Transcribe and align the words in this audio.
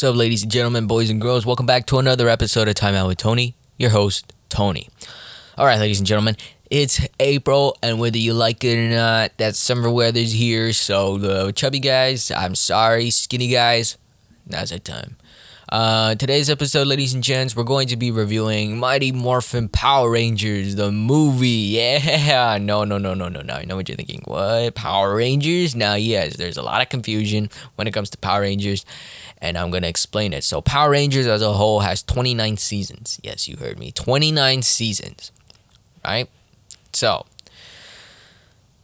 What's 0.00 0.12
up, 0.14 0.16
ladies 0.16 0.44
and 0.44 0.50
gentlemen, 0.50 0.86
boys 0.86 1.10
and 1.10 1.20
girls? 1.20 1.44
Welcome 1.44 1.66
back 1.66 1.84
to 1.88 1.98
another 1.98 2.30
episode 2.30 2.68
of 2.68 2.74
Time 2.74 2.94
Out 2.94 3.06
with 3.06 3.18
Tony, 3.18 3.54
your 3.76 3.90
host, 3.90 4.32
Tony. 4.48 4.88
All 5.58 5.66
right, 5.66 5.78
ladies 5.78 5.98
and 5.98 6.06
gentlemen, 6.06 6.38
it's 6.70 7.06
April, 7.20 7.76
and 7.82 8.00
whether 8.00 8.16
you 8.16 8.32
like 8.32 8.64
it 8.64 8.78
or 8.78 8.88
not, 8.88 9.36
that 9.36 9.56
summer 9.56 9.90
weather's 9.90 10.32
here. 10.32 10.72
So, 10.72 11.18
the 11.18 11.52
chubby 11.52 11.80
guys, 11.80 12.30
I'm 12.30 12.54
sorry. 12.54 13.10
Skinny 13.10 13.48
guys, 13.48 13.98
now's 14.46 14.72
our 14.72 14.78
time. 14.78 15.18
Uh, 15.70 16.16
today's 16.16 16.50
episode, 16.50 16.88
ladies 16.88 17.14
and 17.14 17.22
gents, 17.22 17.54
we're 17.54 17.62
going 17.62 17.86
to 17.86 17.96
be 17.96 18.10
reviewing 18.10 18.76
Mighty 18.76 19.12
Morphin 19.12 19.68
Power 19.68 20.10
Rangers, 20.10 20.74
the 20.74 20.90
movie. 20.90 21.48
Yeah, 21.80 22.58
no, 22.60 22.82
no, 22.82 22.98
no, 22.98 23.14
no, 23.14 23.28
no, 23.28 23.40
no. 23.40 23.54
I 23.54 23.64
know 23.64 23.76
what 23.76 23.88
you're 23.88 23.94
thinking. 23.94 24.22
What? 24.24 24.74
Power 24.74 25.14
Rangers? 25.14 25.76
Now, 25.76 25.94
yes, 25.94 26.36
there's 26.36 26.56
a 26.56 26.62
lot 26.62 26.82
of 26.82 26.88
confusion 26.88 27.50
when 27.76 27.86
it 27.86 27.92
comes 27.94 28.10
to 28.10 28.18
Power 28.18 28.40
Rangers, 28.40 28.84
and 29.38 29.56
I'm 29.56 29.70
going 29.70 29.84
to 29.84 29.88
explain 29.88 30.32
it. 30.32 30.42
So, 30.42 30.60
Power 30.60 30.90
Rangers 30.90 31.28
as 31.28 31.40
a 31.40 31.52
whole 31.52 31.80
has 31.80 32.02
29 32.02 32.56
seasons. 32.56 33.20
Yes, 33.22 33.46
you 33.46 33.56
heard 33.56 33.78
me. 33.78 33.92
29 33.92 34.62
seasons, 34.62 35.30
right? 36.04 36.28
So, 36.92 37.26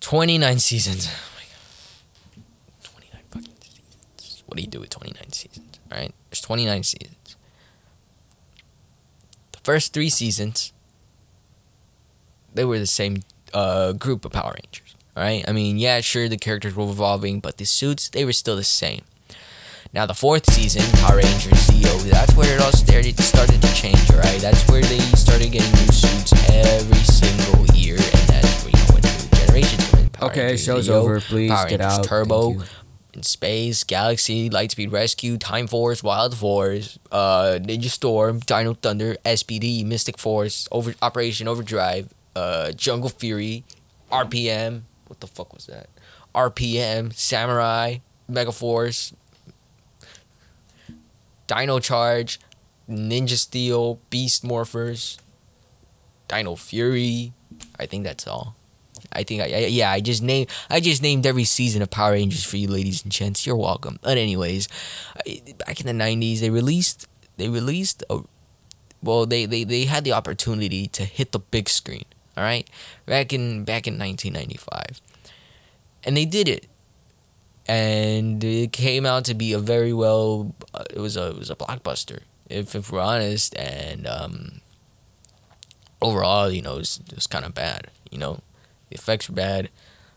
29 0.02 0.60
seasons. 0.60 1.08
Oh 1.10 2.40
29 2.84 3.20
fucking 3.30 3.52
seasons. 3.60 4.44
What 4.46 4.56
do 4.56 4.62
you 4.62 4.68
do 4.68 4.78
with 4.78 4.90
29 4.90 5.32
seasons? 5.32 5.75
Right? 5.90 6.12
There's 6.30 6.40
29 6.40 6.82
seasons. 6.82 7.36
The 9.52 9.58
first 9.62 9.92
three 9.92 10.10
seasons, 10.10 10.72
they 12.54 12.64
were 12.64 12.78
the 12.78 12.86
same 12.86 13.22
uh, 13.54 13.92
group 13.92 14.24
of 14.24 14.32
Power 14.32 14.54
Rangers. 14.62 14.94
Right? 15.16 15.44
I 15.48 15.52
mean, 15.52 15.78
yeah, 15.78 16.00
sure, 16.00 16.28
the 16.28 16.36
characters 16.36 16.74
were 16.74 16.84
evolving, 16.84 17.40
but 17.40 17.56
the 17.56 17.64
suits, 17.64 18.10
they 18.10 18.24
were 18.24 18.34
still 18.34 18.56
the 18.56 18.64
same. 18.64 19.02
Now, 19.94 20.04
the 20.04 20.12
fourth 20.14 20.50
season, 20.52 20.82
Power 21.00 21.16
Rangers 21.16 21.54
Zeo, 21.68 21.98
that's 22.10 22.34
where 22.34 22.54
it 22.54 22.60
all 22.60 22.72
started, 22.72 23.18
started 23.20 23.62
to 23.62 23.72
change, 23.74 24.10
right? 24.10 24.38
That's 24.40 24.68
where 24.68 24.82
they 24.82 24.98
started 25.16 25.52
getting 25.52 25.72
new 25.72 25.92
suits 25.92 26.32
every 26.50 26.98
single 27.04 27.64
year, 27.74 27.94
and 27.96 28.28
that's 28.28 28.62
where, 28.62 28.72
you 28.72 28.78
know, 28.88 28.94
when 28.94 29.02
new 29.02 29.46
generations 29.46 29.90
come 29.90 30.00
in. 30.00 30.08
Power 30.10 30.30
Okay, 30.30 30.40
Rangers 30.48 30.64
show's 30.64 30.88
Zeo, 30.88 30.92
over. 30.96 31.20
Please 31.20 31.50
Power 31.50 31.68
get 31.68 31.80
Rangers 31.80 31.98
out. 31.98 32.04
Turbo, 32.04 32.42
Thank 32.42 32.56
you. 32.56 32.60
in 32.62 32.66
space, 33.22 33.84
Galaxy, 33.84 34.50
Lightspeed 34.50 34.92
Rescue, 34.92 35.36
Time 35.38 35.66
Force, 35.66 36.02
Wild 36.02 36.36
Force, 36.36 36.98
uh, 37.10 37.58
Ninja 37.60 37.90
Storm, 37.90 38.40
Dino 38.40 38.74
Thunder, 38.74 39.16
SPD, 39.24 39.84
Mystic 39.84 40.18
Force, 40.18 40.68
Over 40.70 40.94
Operation 41.02 41.48
Overdrive, 41.48 42.12
uh, 42.34 42.72
Jungle 42.72 43.10
Fury, 43.10 43.64
RPM. 44.10 44.82
What 45.06 45.20
the 45.20 45.26
fuck 45.26 45.52
was 45.52 45.66
that? 45.66 45.88
RPM, 46.34 47.12
Samurai, 47.14 47.98
Mega 48.28 48.52
Force, 48.52 49.14
Dino 51.46 51.78
Charge, 51.78 52.40
Ninja 52.88 53.36
Steel, 53.36 54.00
Beast 54.10 54.44
Morphers, 54.44 55.18
Dino 56.28 56.56
Fury. 56.56 57.32
I 57.78 57.86
think 57.86 58.04
that's 58.04 58.26
all. 58.26 58.56
I 59.16 59.24
think 59.24 59.42
I, 59.42 59.46
I 59.46 59.58
yeah 59.66 59.90
I 59.90 60.00
just 60.00 60.22
named 60.22 60.50
I 60.68 60.80
just 60.80 61.02
named 61.02 61.26
every 61.26 61.44
season 61.44 61.82
of 61.82 61.90
Power 61.90 62.12
Rangers 62.12 62.44
for 62.44 62.56
you 62.56 62.68
ladies 62.68 63.02
and 63.02 63.10
gents. 63.10 63.46
You're 63.46 63.56
welcome. 63.56 63.98
But 64.02 64.18
anyways, 64.18 64.68
back 65.66 65.80
in 65.80 65.86
the 65.86 66.04
'90s 66.04 66.40
they 66.40 66.50
released 66.50 67.08
they 67.36 67.48
released 67.48 68.04
a 68.10 68.20
well 69.02 69.26
they, 69.26 69.46
they 69.46 69.64
they 69.64 69.84
had 69.84 70.04
the 70.04 70.12
opportunity 70.12 70.86
to 70.88 71.04
hit 71.04 71.32
the 71.32 71.38
big 71.38 71.68
screen. 71.68 72.04
All 72.36 72.44
right, 72.44 72.68
back 73.06 73.32
in 73.32 73.64
back 73.64 73.86
in 73.86 73.98
1995, 73.98 75.00
and 76.04 76.16
they 76.16 76.26
did 76.26 76.48
it. 76.48 76.66
And 77.68 78.44
it 78.44 78.72
came 78.72 79.06
out 79.06 79.24
to 79.24 79.34
be 79.34 79.52
a 79.52 79.58
very 79.58 79.92
well. 79.92 80.54
Uh, 80.72 80.84
it 80.90 81.00
was 81.00 81.16
a 81.16 81.28
it 81.30 81.38
was 81.38 81.50
a 81.50 81.56
blockbuster, 81.56 82.20
if 82.48 82.74
if 82.74 82.92
we're 82.92 83.00
honest. 83.00 83.56
And 83.56 84.06
um, 84.06 84.60
overall, 86.02 86.50
you 86.50 86.62
know, 86.62 86.74
it 86.74 86.78
was, 86.78 87.00
it 87.08 87.14
was 87.14 87.26
kind 87.26 87.44
of 87.44 87.54
bad. 87.54 87.88
You 88.10 88.18
know, 88.18 88.40
the 88.88 88.96
effects 88.96 89.28
were 89.28 89.34
bad, 89.34 89.70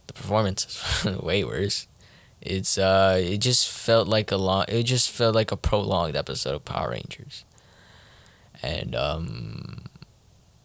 the 0.07 0.13
performance 0.13 1.03
is 1.05 1.17
way 1.21 1.43
worse. 1.43 1.87
It's 2.41 2.77
uh, 2.77 3.19
it 3.21 3.39
just 3.39 3.69
felt 3.69 4.07
like 4.07 4.31
a 4.31 4.37
long. 4.37 4.65
It 4.67 4.83
just 4.83 5.09
felt 5.09 5.35
like 5.35 5.51
a 5.51 5.57
prolonged 5.57 6.15
episode 6.15 6.55
of 6.55 6.65
Power 6.65 6.91
Rangers. 6.91 7.43
And 8.61 8.95
um, 8.95 9.83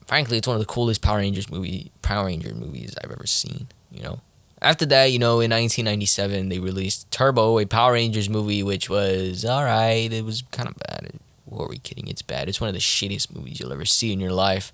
frankly, 0.07 0.39
it's 0.39 0.47
one 0.47 0.57
of 0.57 0.61
the 0.61 0.67
coolest 0.67 1.03
Power 1.03 1.19
Rangers 1.19 1.51
movie 1.51 1.91
Power 2.03 2.27
Ranger 2.27 2.55
movies 2.55 2.95
I've 3.03 3.11
ever 3.11 3.27
seen. 3.27 3.69
You 3.91 4.03
know. 4.03 4.21
After 4.63 4.87
that, 4.87 5.13
you 5.13 5.19
know, 5.19 5.41
in 5.41 5.51
1997, 5.51 6.49
they 6.49 6.59
released 6.59 7.11
Turbo, 7.11 7.59
a 7.59 7.67
Power 7.67 7.93
Rangers 7.93 8.31
movie, 8.31 8.63
which 8.63 8.89
was 8.89 9.45
all 9.45 9.65
right. 9.65 10.11
It 10.11 10.25
was 10.25 10.43
kind 10.53 10.69
of 10.69 10.77
bad. 10.77 11.11
What 11.45 11.65
are 11.65 11.69
we 11.69 11.79
kidding? 11.79 12.09
It's 12.09 12.23
bad. 12.23 12.49
It's 12.49 12.61
one 12.61 12.69
of 12.69 12.75
the 12.75 12.81
shittiest 12.81 13.35
movies 13.35 13.61
you'll 13.61 13.73
ever 13.73 13.85
see 13.85 14.13
in 14.13 14.21
your 14.21 14.33
life. 14.33 14.73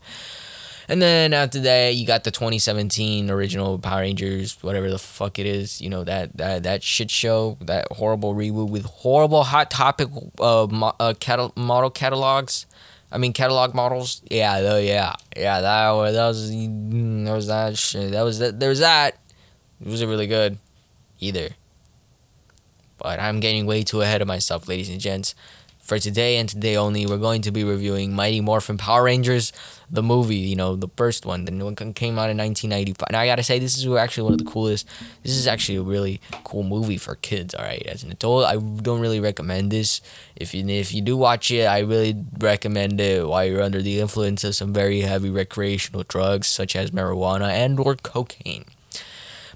And 0.91 1.01
then 1.01 1.33
after 1.33 1.61
that, 1.61 1.95
you 1.95 2.05
got 2.05 2.25
the 2.25 2.33
2017 2.33 3.31
original 3.31 3.79
Power 3.79 4.01
Rangers, 4.01 4.61
whatever 4.61 4.91
the 4.91 4.99
fuck 4.99 5.39
it 5.39 5.47
is. 5.47 5.81
You 5.81 5.89
know 5.89 6.03
that 6.03 6.37
that 6.37 6.65
that 6.65 6.83
shit 6.83 7.13
show, 7.13 7.57
that 7.61 7.87
horrible 7.93 8.35
reboot 8.35 8.71
with 8.71 8.87
horrible 8.87 9.45
hot 9.45 9.71
topic 9.71 10.09
uh, 10.41 10.67
mo- 10.69 10.97
uh 10.99 11.15
catal- 11.21 11.53
model 11.55 11.91
catalogs. 11.91 12.67
I 13.13 13.19
mean 13.19 13.33
catalog 13.33 13.73
models. 13.73 14.21
Yeah, 14.29 14.61
the, 14.63 14.83
yeah, 14.83 15.15
yeah. 15.37 15.61
That 15.61 15.91
was 15.91 16.15
that 16.15 16.27
was 16.27 16.51
mm, 16.51 17.25
there 17.25 17.37
was 17.37 17.47
that 17.47 17.79
shit. 17.79 18.11
That 18.11 18.23
was 18.23 18.41
that. 18.41 18.59
There 18.59 18.69
was 18.69 18.81
that. 18.81 19.17
It 19.81 19.87
wasn't 19.87 20.11
really 20.11 20.27
good, 20.27 20.59
either. 21.21 21.51
But 22.99 23.21
I'm 23.21 23.39
getting 23.39 23.65
way 23.65 23.85
too 23.85 24.01
ahead 24.01 24.23
of 24.23 24.27
myself, 24.27 24.67
ladies 24.67 24.91
and 24.91 25.01
gents. 25.01 25.37
For 25.91 25.99
today 25.99 26.37
and 26.37 26.49
today 26.49 26.77
only, 26.77 27.05
we're 27.05 27.19
going 27.19 27.43
to 27.43 27.51
be 27.51 27.65
reviewing 27.65 28.15
Mighty 28.15 28.41
Morphin 28.41 28.79
Power 28.79 29.03
Rangers, 29.03 29.53
the 29.91 30.05
movie, 30.05 30.37
you 30.37 30.55
know, 30.55 30.77
the 30.77 30.87
first 30.97 31.27
one. 31.27 31.47
The 31.47 31.51
new 31.51 31.65
one 31.65 31.75
came 31.75 32.17
out 32.17 32.31
in 32.31 32.39
1995. 32.39 33.09
Now, 33.11 33.19
I 33.19 33.27
gotta 33.27 33.43
say, 33.43 33.59
this 33.59 33.77
is 33.77 33.93
actually 33.93 34.23
one 34.23 34.35
of 34.35 34.39
the 34.39 34.45
coolest. 34.45 34.87
This 35.25 35.33
is 35.33 35.49
actually 35.49 35.79
a 35.79 35.83
really 35.83 36.21
cool 36.45 36.63
movie 36.63 36.97
for 36.97 37.17
kids, 37.17 37.57
alright? 37.57 37.85
As 37.89 38.05
an 38.05 38.13
adult, 38.13 38.45
I 38.45 38.55
don't 38.55 39.01
really 39.01 39.19
recommend 39.19 39.73
this. 39.73 40.01
If 40.37 40.55
you, 40.55 40.65
if 40.69 40.95
you 40.95 41.03
do 41.03 41.17
watch 41.17 41.51
it, 41.51 41.65
I 41.65 41.81
really 41.81 42.15
recommend 42.39 43.01
it 43.01 43.27
while 43.27 43.45
you're 43.45 43.61
under 43.61 43.83
the 43.83 43.99
influence 43.99 44.45
of 44.45 44.55
some 44.55 44.73
very 44.73 45.01
heavy 45.01 45.29
recreational 45.29 46.05
drugs, 46.05 46.47
such 46.47 46.77
as 46.77 46.93
marijuana 46.93 47.51
and 47.51 47.81
or 47.81 47.97
cocaine. 47.97 48.67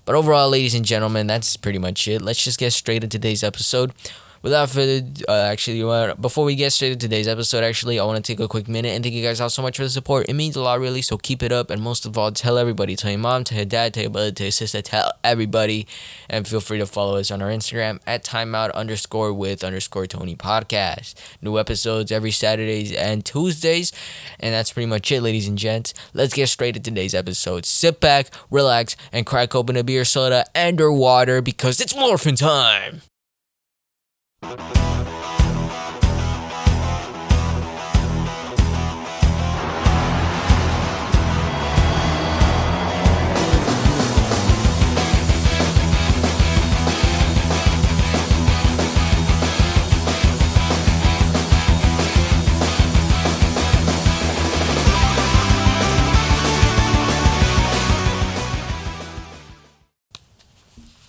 But 0.05 0.17
overall, 0.17 0.51
ladies 0.51 0.75
and 0.75 0.85
gentlemen, 0.85 1.29
that's 1.29 1.57
pretty 1.57 1.79
much 1.79 2.09
it. 2.09 2.23
Let's 2.23 2.43
just 2.43 2.59
get 2.59 2.73
straight 2.73 3.05
into 3.05 3.19
today's 3.19 3.45
episode. 3.45 3.93
Without 4.45 4.69
further, 4.69 5.01
uh, 5.27 5.33
actually, 5.33 5.81
before 6.21 6.45
we 6.45 6.55
get 6.55 6.71
straight 6.71 6.93
into 6.93 7.07
today's 7.07 7.27
episode, 7.27 7.65
actually, 7.65 7.99
I 7.99 8.05
want 8.05 8.23
to 8.23 8.33
take 8.33 8.41
a 8.41 8.47
quick 8.47 8.69
minute 8.69 8.91
and 8.91 9.03
thank 9.03 9.15
you 9.15 9.23
guys 9.23 9.41
all 9.41 9.49
so 9.49 9.63
much 9.63 9.79
for 9.79 9.85
the 9.85 9.89
support. 9.89 10.29
It 10.29 10.35
means 10.35 10.55
a 10.55 10.61
lot, 10.61 10.81
really. 10.81 11.01
So 11.01 11.17
keep 11.17 11.43
it 11.43 11.51
up, 11.51 11.71
and 11.71 11.81
most 11.81 12.05
of 12.05 12.19
all, 12.19 12.31
tell 12.31 12.59
everybody, 12.59 12.95
tell 12.95 13.11
your 13.11 13.21
mom, 13.21 13.45
tell 13.45 13.57
your 13.57 13.65
dad, 13.65 13.95
tell 13.95 14.03
your 14.03 14.11
brother, 14.11 14.33
tell 14.33 14.45
your 14.45 14.53
sister, 14.53 14.83
tell 14.83 15.15
everybody, 15.25 15.87
and 16.29 16.47
feel 16.47 16.61
free 16.61 16.77
to 16.77 16.85
follow 16.85 17.17
us 17.17 17.31
on 17.31 17.41
our 17.41 17.49
Instagram 17.49 18.01
at 18.07 18.23
timeout 18.23 18.71
underscore 18.75 19.33
with 19.33 19.65
underscore 19.65 20.07
Tony 20.07 20.37
podcast. 20.37 21.15
New 21.41 21.59
episodes 21.59 22.13
every 22.13 22.31
Saturdays 22.31 22.93
and 22.93 23.25
Tuesdays, 23.25 23.93
and 24.39 24.53
that's 24.53 24.75
pretty 24.75 24.89
much 24.89 25.11
it, 25.11 25.23
ladies 25.23 25.49
and 25.49 25.57
gents. 25.57 25.95
Let's 26.13 26.35
get 26.35 26.51
straight 26.51 26.75
to 26.75 26.81
today's 26.81 27.15
episode. 27.15 27.65
Sit 27.65 27.99
back, 27.99 28.29
relax, 28.51 28.95
and 29.11 29.25
crack 29.25 29.55
open 29.55 29.79
a 29.79 29.83
beer, 29.83 30.05
soda, 30.05 30.45
and 30.55 30.79
or 30.83 30.93
water 30.93 31.41
because 31.41 31.81
it's 31.81 31.97
morphin' 31.97 32.37
time. 32.37 33.01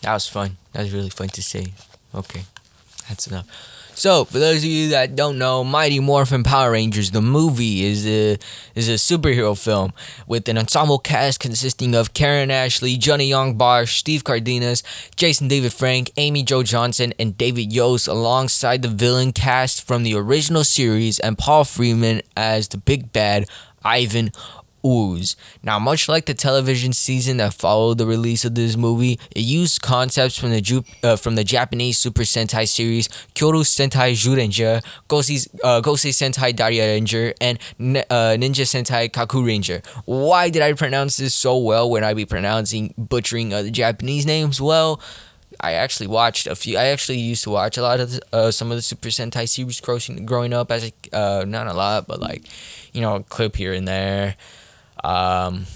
That 0.06 0.14
was 0.14 0.28
fun. 0.28 0.58
That 0.72 0.84
was 0.84 0.94
really 0.94 1.10
fun 1.10 1.30
to 1.30 1.42
say. 1.42 1.74
Okay, 2.14 2.44
that's 3.08 3.28
enough. 3.28 3.48
So, 3.98 4.26
for 4.26 4.40
those 4.40 4.58
of 4.58 4.66
you 4.66 4.90
that 4.90 5.16
don't 5.16 5.38
know, 5.38 5.64
Mighty 5.64 6.02
Morphin 6.02 6.44
Power 6.44 6.72
Rangers, 6.72 7.12
the 7.12 7.22
movie, 7.22 7.86
is 7.86 8.06
a 8.06 8.38
is 8.76 8.90
a 8.90 8.96
superhero 8.96 9.58
film 9.58 9.94
with 10.28 10.50
an 10.50 10.58
ensemble 10.58 11.00
cast 11.00 11.40
consisting 11.40 11.96
of 11.96 12.14
Karan 12.14 12.52
Ashley, 12.52 12.98
Johnny 12.98 13.30
Yong 13.30 13.56
Bosch, 13.58 13.98
Steve 13.98 14.26
Cardenas, 14.26 14.84
Jason 15.16 15.48
David 15.48 15.72
Frank, 15.72 16.12
Amy 16.18 16.44
Jo 16.44 16.62
Johnson, 16.62 17.14
and 17.18 17.38
David 17.38 17.72
Yost, 17.72 18.10
alongside 18.10 18.82
the 18.82 18.90
villain 18.90 19.32
cast 19.32 19.88
from 19.88 20.04
the 20.04 20.14
original 20.14 20.66
series 20.66 21.18
and 21.20 21.38
Paul 21.38 21.64
Freeman 21.64 22.22
as 22.36 22.68
the 22.68 22.78
big 22.78 23.14
bad 23.14 23.48
Ivan 23.86 24.34
Ooze. 24.86 25.36
Now, 25.64 25.80
much 25.80 26.08
like 26.08 26.26
the 26.26 26.34
television 26.34 26.94
season 26.94 27.38
that 27.38 27.54
followed 27.54 27.98
the 27.98 28.06
release 28.06 28.46
of 28.46 28.56
this 28.56 28.78
movie, 28.78 29.20
it 29.36 29.42
used 29.42 29.82
concepts 29.82 30.38
from 30.38 30.52
the 30.52 30.62
Ju- 30.62 30.84
uh, 31.04 31.16
from 31.16 31.36
the 31.36 31.44
Japanese 31.44 31.98
Super 31.98 32.22
Sentai 32.22 32.68
series 32.68 33.08
Kyoryu 33.34 33.64
Sentai 33.64 34.12
Zyuranger, 34.14 34.84
Gosei, 35.10 35.48
uh, 35.64 35.82
Sentai 35.82 36.54
Dairanger, 36.54 37.34
and 37.42 37.58
uh, 38.10 38.36
Ninja 38.38 38.66
Sentai 38.66 39.10
Kakuranger. 39.10 39.86
Why 40.06 40.50
did 40.50 40.62
I 40.62 40.74
pronounce 40.74 41.18
this 41.18 41.34
so 41.34 41.58
well 41.58 41.90
when 41.90 42.04
I 42.04 42.14
be 42.14 42.26
pronouncing 42.26 42.94
butchering 42.98 43.54
uh, 43.54 43.64
Japanese 43.64 44.26
names? 44.26 44.62
Well, 44.62 45.02
I 45.60 45.74
actually 45.74 46.08
watched 46.08 46.48
a 46.48 46.56
few. 46.56 46.78
I 46.78 46.86
actually 46.88 47.18
used 47.18 47.44
to 47.46 47.50
watch 47.50 47.78
a 47.78 47.82
lot 47.82 48.00
of 48.00 48.20
uh, 48.34 48.52
some 48.52 48.72
of 48.72 48.78
the 48.78 48.82
Super 48.82 49.10
Sentai 49.10 49.48
series 49.48 49.80
growing 49.80 50.26
growing 50.26 50.54
up 50.54 50.72
as 50.72 50.92
a, 50.92 51.16
uh, 51.16 51.46
not 51.46 51.68
a 51.68 51.74
lot, 51.74 52.08
but 52.08 52.20
like 52.20 52.44
you 52.94 53.02
know 53.02 53.16
a 53.16 53.24
clip 53.24 53.56
here 53.56 53.74
and 53.74 53.88
there. 53.88 54.36
Um, 55.06 55.68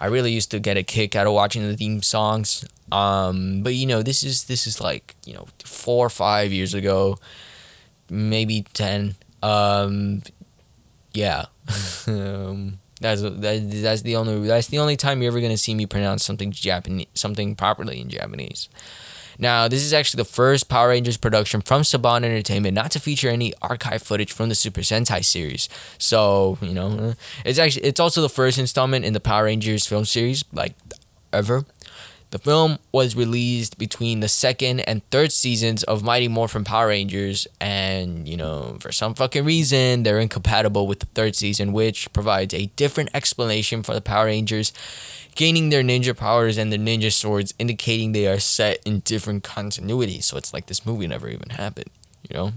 I 0.00 0.06
really 0.06 0.32
used 0.32 0.52
to 0.52 0.60
get 0.60 0.76
a 0.76 0.82
kick 0.84 1.16
out 1.16 1.26
of 1.26 1.32
watching 1.32 1.66
the 1.66 1.76
theme 1.76 2.02
songs. 2.02 2.64
Um, 2.92 3.62
but 3.62 3.74
you 3.74 3.86
know 3.86 4.02
this 4.02 4.22
is 4.22 4.44
this 4.44 4.66
is 4.66 4.80
like 4.80 5.14
you 5.24 5.34
know 5.34 5.46
four 5.64 6.06
or 6.06 6.10
five 6.10 6.52
years 6.52 6.74
ago, 6.74 7.18
maybe 8.08 8.66
ten. 8.72 9.16
Um, 9.42 10.22
yeah. 11.12 11.46
um, 12.06 12.78
that's 13.00 13.22
that, 13.22 13.68
that's 13.82 14.02
the 14.02 14.16
only 14.16 14.46
that's 14.46 14.68
the 14.68 14.78
only 14.78 14.96
time 14.96 15.22
you're 15.22 15.32
ever 15.32 15.40
gonna 15.40 15.56
see 15.56 15.74
me 15.74 15.86
pronounce 15.86 16.24
something 16.24 16.52
Japanese 16.52 17.08
something 17.14 17.56
properly 17.56 18.00
in 18.00 18.08
Japanese. 18.08 18.68
Now, 19.42 19.66
this 19.66 19.82
is 19.82 19.92
actually 19.92 20.18
the 20.18 20.30
first 20.30 20.68
Power 20.68 20.90
Rangers 20.90 21.16
production 21.16 21.62
from 21.62 21.82
Saban 21.82 22.22
Entertainment 22.22 22.76
not 22.76 22.92
to 22.92 23.00
feature 23.00 23.28
any 23.28 23.52
archive 23.60 24.00
footage 24.00 24.30
from 24.32 24.48
the 24.48 24.54
Super 24.54 24.82
Sentai 24.82 25.24
series. 25.24 25.68
So, 25.98 26.58
you 26.62 26.72
know, 26.72 26.86
uh, 26.86 27.14
it's 27.44 27.58
actually 27.58 27.82
it's 27.82 27.98
also 27.98 28.22
the 28.22 28.28
first 28.28 28.56
installment 28.56 29.04
in 29.04 29.14
the 29.14 29.20
Power 29.20 29.46
Rangers 29.46 29.84
film 29.84 30.04
series 30.04 30.44
like 30.52 30.74
ever. 31.32 31.64
The 32.30 32.38
film 32.38 32.78
was 32.92 33.16
released 33.16 33.78
between 33.78 34.20
the 34.20 34.28
second 34.28 34.80
and 34.80 35.02
third 35.10 35.32
seasons 35.32 35.82
of 35.82 36.04
Mighty 36.04 36.28
Morphin 36.28 36.62
Power 36.62 36.86
Rangers, 36.86 37.48
and 37.60 38.28
you 38.28 38.36
know, 38.36 38.76
for 38.78 38.92
some 38.92 39.12
fucking 39.14 39.44
reason, 39.44 40.04
they're 40.04 40.20
incompatible 40.20 40.86
with 40.86 41.00
the 41.00 41.06
third 41.06 41.34
season, 41.34 41.72
which 41.72 42.10
provides 42.12 42.54
a 42.54 42.66
different 42.76 43.10
explanation 43.12 43.82
for 43.82 43.92
the 43.92 44.00
Power 44.00 44.26
Rangers 44.26 44.72
gaining 45.34 45.70
their 45.70 45.82
ninja 45.82 46.16
powers 46.16 46.58
and 46.58 46.72
their 46.72 46.78
ninja 46.78 47.12
swords, 47.12 47.54
indicating 47.58 48.12
they 48.12 48.26
are 48.26 48.38
set 48.38 48.78
in 48.84 49.00
different 49.00 49.44
continuities. 49.44 50.24
So 50.24 50.36
it's 50.36 50.52
like 50.52 50.66
this 50.66 50.84
movie 50.86 51.06
never 51.06 51.28
even 51.28 51.50
happened, 51.50 51.90
you 52.28 52.36
know? 52.36 52.52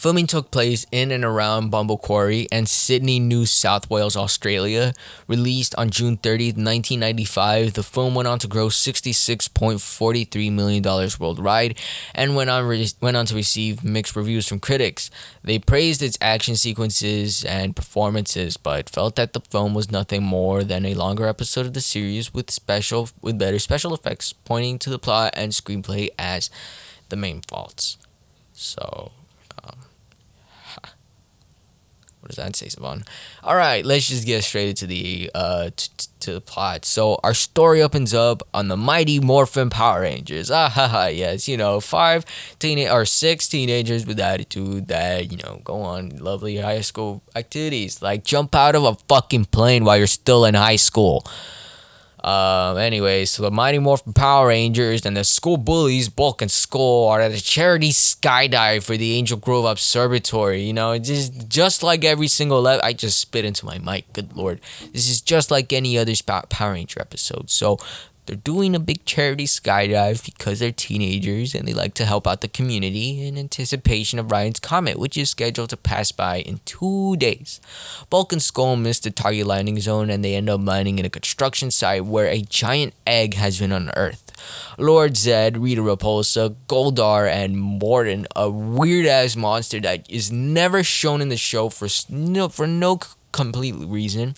Filming 0.00 0.26
took 0.26 0.50
place 0.50 0.86
in 0.90 1.10
and 1.10 1.26
around 1.26 1.68
Bombo 1.68 1.98
Quarry 1.98 2.48
and 2.50 2.66
Sydney, 2.66 3.20
New 3.20 3.44
South 3.44 3.90
Wales, 3.90 4.16
Australia. 4.16 4.94
Released 5.28 5.74
on 5.74 5.90
June 5.90 6.16
30th, 6.16 6.56
1995, 6.56 7.74
the 7.74 7.82
film 7.82 8.14
went 8.14 8.26
on 8.26 8.38
to 8.38 8.48
gross 8.48 8.82
$66.43 8.82 10.52
million 10.52 10.82
worldwide 11.20 11.78
and 12.14 12.34
went 12.34 12.48
on, 12.48 12.64
re- 12.64 12.88
went 13.02 13.18
on 13.18 13.26
to 13.26 13.34
receive 13.34 13.84
mixed 13.84 14.16
reviews 14.16 14.48
from 14.48 14.58
critics. 14.58 15.10
They 15.44 15.58
praised 15.58 16.00
its 16.00 16.16
action 16.22 16.56
sequences 16.56 17.44
and 17.44 17.76
performances, 17.76 18.56
but 18.56 18.88
felt 18.88 19.16
that 19.16 19.34
the 19.34 19.42
film 19.50 19.74
was 19.74 19.90
nothing 19.90 20.22
more 20.22 20.64
than 20.64 20.86
a 20.86 20.94
longer 20.94 21.26
episode 21.26 21.66
of 21.66 21.74
the 21.74 21.82
series 21.82 22.32
with 22.32 22.50
special 22.50 23.10
with 23.20 23.38
better 23.38 23.58
special 23.58 23.92
effects, 23.92 24.32
pointing 24.32 24.78
to 24.78 24.88
the 24.88 24.98
plot 24.98 25.34
and 25.36 25.52
screenplay 25.52 26.08
as 26.18 26.48
the 27.10 27.16
main 27.16 27.42
faults. 27.42 27.98
So 28.54 29.12
what 32.20 32.28
does 32.28 32.36
that 32.36 32.54
say, 32.54 32.66
Saban? 32.66 33.06
All 33.42 33.56
right, 33.56 33.84
let's 33.84 34.08
just 34.08 34.26
get 34.26 34.44
straight 34.44 34.68
into 34.70 34.86
the 34.86 35.30
uh 35.34 35.70
t- 35.74 35.88
t- 35.96 36.06
to 36.20 36.32
the 36.34 36.40
plot. 36.40 36.84
So 36.84 37.18
our 37.22 37.32
story 37.34 37.82
opens 37.82 38.12
up 38.12 38.42
on 38.52 38.68
the 38.68 38.76
mighty 38.76 39.20
Morphin 39.20 39.70
Power 39.70 40.02
Rangers. 40.02 40.50
Ah 40.50 40.68
ha 40.68 40.86
ha! 40.86 41.06
Yes, 41.06 41.48
you 41.48 41.56
know 41.56 41.80
five 41.80 42.24
teenage 42.58 42.90
or 42.90 43.04
six 43.06 43.48
teenagers 43.48 44.06
with 44.06 44.20
attitude 44.20 44.88
that 44.88 45.30
you 45.32 45.38
know 45.38 45.60
go 45.64 45.80
on 45.80 46.10
lovely 46.18 46.58
high 46.58 46.82
school 46.82 47.22
activities 47.34 48.02
like 48.02 48.22
jump 48.24 48.54
out 48.54 48.74
of 48.74 48.84
a 48.84 48.94
fucking 49.08 49.46
plane 49.46 49.84
while 49.84 49.96
you're 49.96 50.06
still 50.06 50.44
in 50.44 50.54
high 50.54 50.76
school. 50.76 51.24
Um, 52.22 52.76
anyway, 52.78 53.24
so 53.24 53.42
the 53.42 53.50
Mighty 53.50 53.78
Morphin 53.78 54.12
Power 54.12 54.48
Rangers 54.48 55.06
and 55.06 55.16
the 55.16 55.24
school 55.24 55.56
bullies, 55.56 56.08
Bulk 56.08 56.42
and 56.42 56.50
Skull, 56.50 57.08
are 57.08 57.20
at 57.20 57.32
a 57.32 57.40
charity 57.40 57.90
skydive 57.90 58.82
for 58.82 58.96
the 58.96 59.12
Angel 59.14 59.38
Grove 59.38 59.64
Observatory. 59.64 60.62
You 60.62 60.72
know, 60.72 60.98
just 60.98 61.48
just 61.48 61.82
like 61.82 62.04
every 62.04 62.28
single 62.28 62.60
level. 62.60 62.84
I 62.84 62.92
just 62.92 63.20
spit 63.20 63.44
into 63.44 63.64
my 63.64 63.78
mic. 63.78 64.12
Good 64.12 64.36
lord, 64.36 64.60
this 64.92 65.08
is 65.08 65.20
just 65.20 65.50
like 65.50 65.72
any 65.72 65.96
other 65.96 66.12
Power 66.48 66.72
Ranger 66.72 67.00
episode. 67.00 67.50
So 67.50 67.78
they're 68.30 68.36
doing 68.36 68.76
a 68.76 68.78
big 68.78 69.04
charity 69.04 69.44
skydive 69.44 70.24
because 70.24 70.60
they're 70.60 70.70
teenagers 70.70 71.52
and 71.52 71.66
they 71.66 71.72
like 71.72 71.94
to 71.94 72.04
help 72.04 72.28
out 72.28 72.42
the 72.42 72.46
community 72.46 73.26
in 73.26 73.36
anticipation 73.36 74.20
of 74.20 74.30
Ryan's 74.30 74.60
comet, 74.60 75.00
which 75.00 75.16
is 75.16 75.30
scheduled 75.30 75.70
to 75.70 75.76
pass 75.76 76.12
by 76.12 76.36
in 76.36 76.60
two 76.64 77.16
days. 77.16 77.60
Bulk 78.08 78.32
and 78.32 78.40
Skull 78.40 78.76
miss 78.76 79.00
the 79.00 79.10
target 79.10 79.48
landing 79.48 79.80
zone 79.80 80.10
and 80.10 80.24
they 80.24 80.36
end 80.36 80.48
up 80.48 80.64
landing 80.64 81.00
in 81.00 81.04
a 81.04 81.10
construction 81.10 81.72
site 81.72 82.04
where 82.04 82.28
a 82.28 82.42
giant 82.42 82.94
egg 83.04 83.34
has 83.34 83.58
been 83.58 83.72
unearthed. 83.72 84.30
Lord 84.78 85.16
Zed, 85.16 85.58
Rita 85.58 85.82
Repulsa, 85.82 86.54
Goldar, 86.68 87.28
and 87.28 87.58
Mordant, 87.58 88.28
a 88.36 88.48
weird 88.48 89.06
ass 89.06 89.34
monster 89.34 89.80
that 89.80 90.08
is 90.08 90.30
never 90.30 90.84
shown 90.84 91.20
in 91.20 91.30
the 91.30 91.36
show 91.36 91.68
for 91.68 91.88
no, 92.08 92.48
for 92.48 92.68
no 92.68 93.00
complete 93.32 93.74
reason 93.74 94.36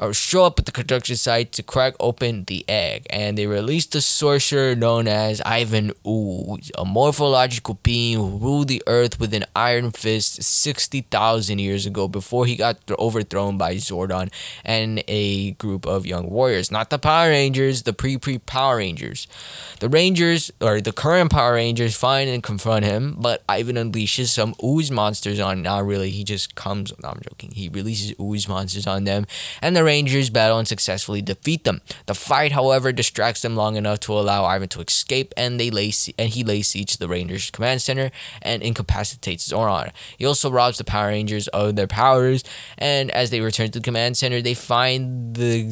or 0.00 0.12
show 0.12 0.44
up 0.44 0.58
at 0.58 0.66
the 0.66 0.72
construction 0.72 1.16
site 1.16 1.52
to 1.52 1.62
crack 1.62 1.94
open 2.00 2.44
the 2.44 2.64
egg, 2.68 3.06
and 3.10 3.38
they 3.38 3.46
release 3.46 3.86
the 3.86 4.00
sorcerer 4.00 4.74
known 4.74 5.08
as 5.08 5.40
Ivan 5.42 5.92
Ooze, 6.06 6.70
a 6.76 6.84
morphological 6.84 7.78
being 7.82 8.16
who 8.16 8.38
ruled 8.38 8.68
the 8.68 8.82
earth 8.86 9.18
with 9.18 9.32
an 9.32 9.44
iron 9.54 9.90
fist 9.90 10.42
60,000 10.42 11.58
years 11.58 11.86
ago 11.86 12.08
before 12.08 12.46
he 12.46 12.56
got 12.56 12.78
overthrown 12.98 13.56
by 13.56 13.76
Zordon 13.76 14.30
and 14.64 15.02
a 15.08 15.52
group 15.52 15.86
of 15.86 16.04
young 16.04 16.28
warriors. 16.28 16.70
Not 16.70 16.90
the 16.90 16.98
Power 16.98 17.28
Rangers, 17.28 17.82
the 17.82 17.92
pre 17.92 18.18
pre 18.18 18.38
Power 18.38 18.76
Rangers. 18.76 19.26
The 19.80 19.88
Rangers, 19.88 20.50
or 20.60 20.80
the 20.80 20.92
current 20.92 21.30
Power 21.30 21.54
Rangers, 21.54 21.96
find 21.96 22.28
and 22.28 22.42
confront 22.42 22.84
him, 22.84 23.16
but 23.18 23.42
Ivan 23.48 23.76
unleashes 23.76 24.28
some 24.28 24.54
ooze 24.62 24.90
monsters 24.90 25.40
on. 25.40 25.62
Not 25.62 25.86
really, 25.86 26.10
he 26.10 26.24
just 26.24 26.54
comes. 26.54 26.92
No, 27.02 27.08
I'm 27.08 27.20
joking. 27.22 27.52
He 27.52 27.68
releases 27.68 28.14
ooze 28.20 28.48
monsters 28.48 28.86
on 28.86 29.04
them, 29.04 29.26
and 29.62 29.74
the 29.76 29.85
Rangers 29.86 30.30
battle 30.30 30.58
and 30.58 30.68
successfully 30.68 31.22
defeat 31.22 31.64
them. 31.64 31.80
The 32.06 32.14
fight, 32.14 32.52
however, 32.52 32.92
distracts 32.92 33.42
them 33.42 33.56
long 33.56 33.76
enough 33.76 34.00
to 34.00 34.12
allow 34.12 34.44
Ivan 34.44 34.68
to 34.70 34.80
escape, 34.80 35.32
and 35.36 35.58
they 35.58 35.70
lay 35.70 35.92
and 36.18 36.28
he 36.30 36.42
lays 36.44 36.68
siege 36.68 36.92
to 36.92 36.98
the 36.98 37.08
Rangers 37.08 37.50
command 37.50 37.80
center 37.80 38.10
and 38.42 38.62
incapacitates 38.62 39.48
Zordon. 39.48 39.92
He 40.18 40.26
also 40.26 40.50
robs 40.50 40.78
the 40.78 40.84
Power 40.84 41.08
Rangers 41.08 41.48
of 41.48 41.76
their 41.76 41.86
powers, 41.86 42.42
and 42.76 43.10
as 43.12 43.30
they 43.30 43.40
return 43.40 43.70
to 43.70 43.78
the 43.78 43.84
command 43.84 44.16
center, 44.16 44.42
they 44.42 44.54
find 44.54 45.36
the 45.36 45.62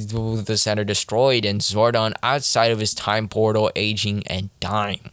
the 0.46 0.56
center 0.56 0.84
destroyed 0.84 1.44
and 1.44 1.60
Zordon 1.60 2.14
outside 2.22 2.70
of 2.70 2.78
his 2.78 2.94
time 2.94 3.28
portal, 3.28 3.70
aging 3.76 4.22
and 4.28 4.48
dying. 4.60 5.10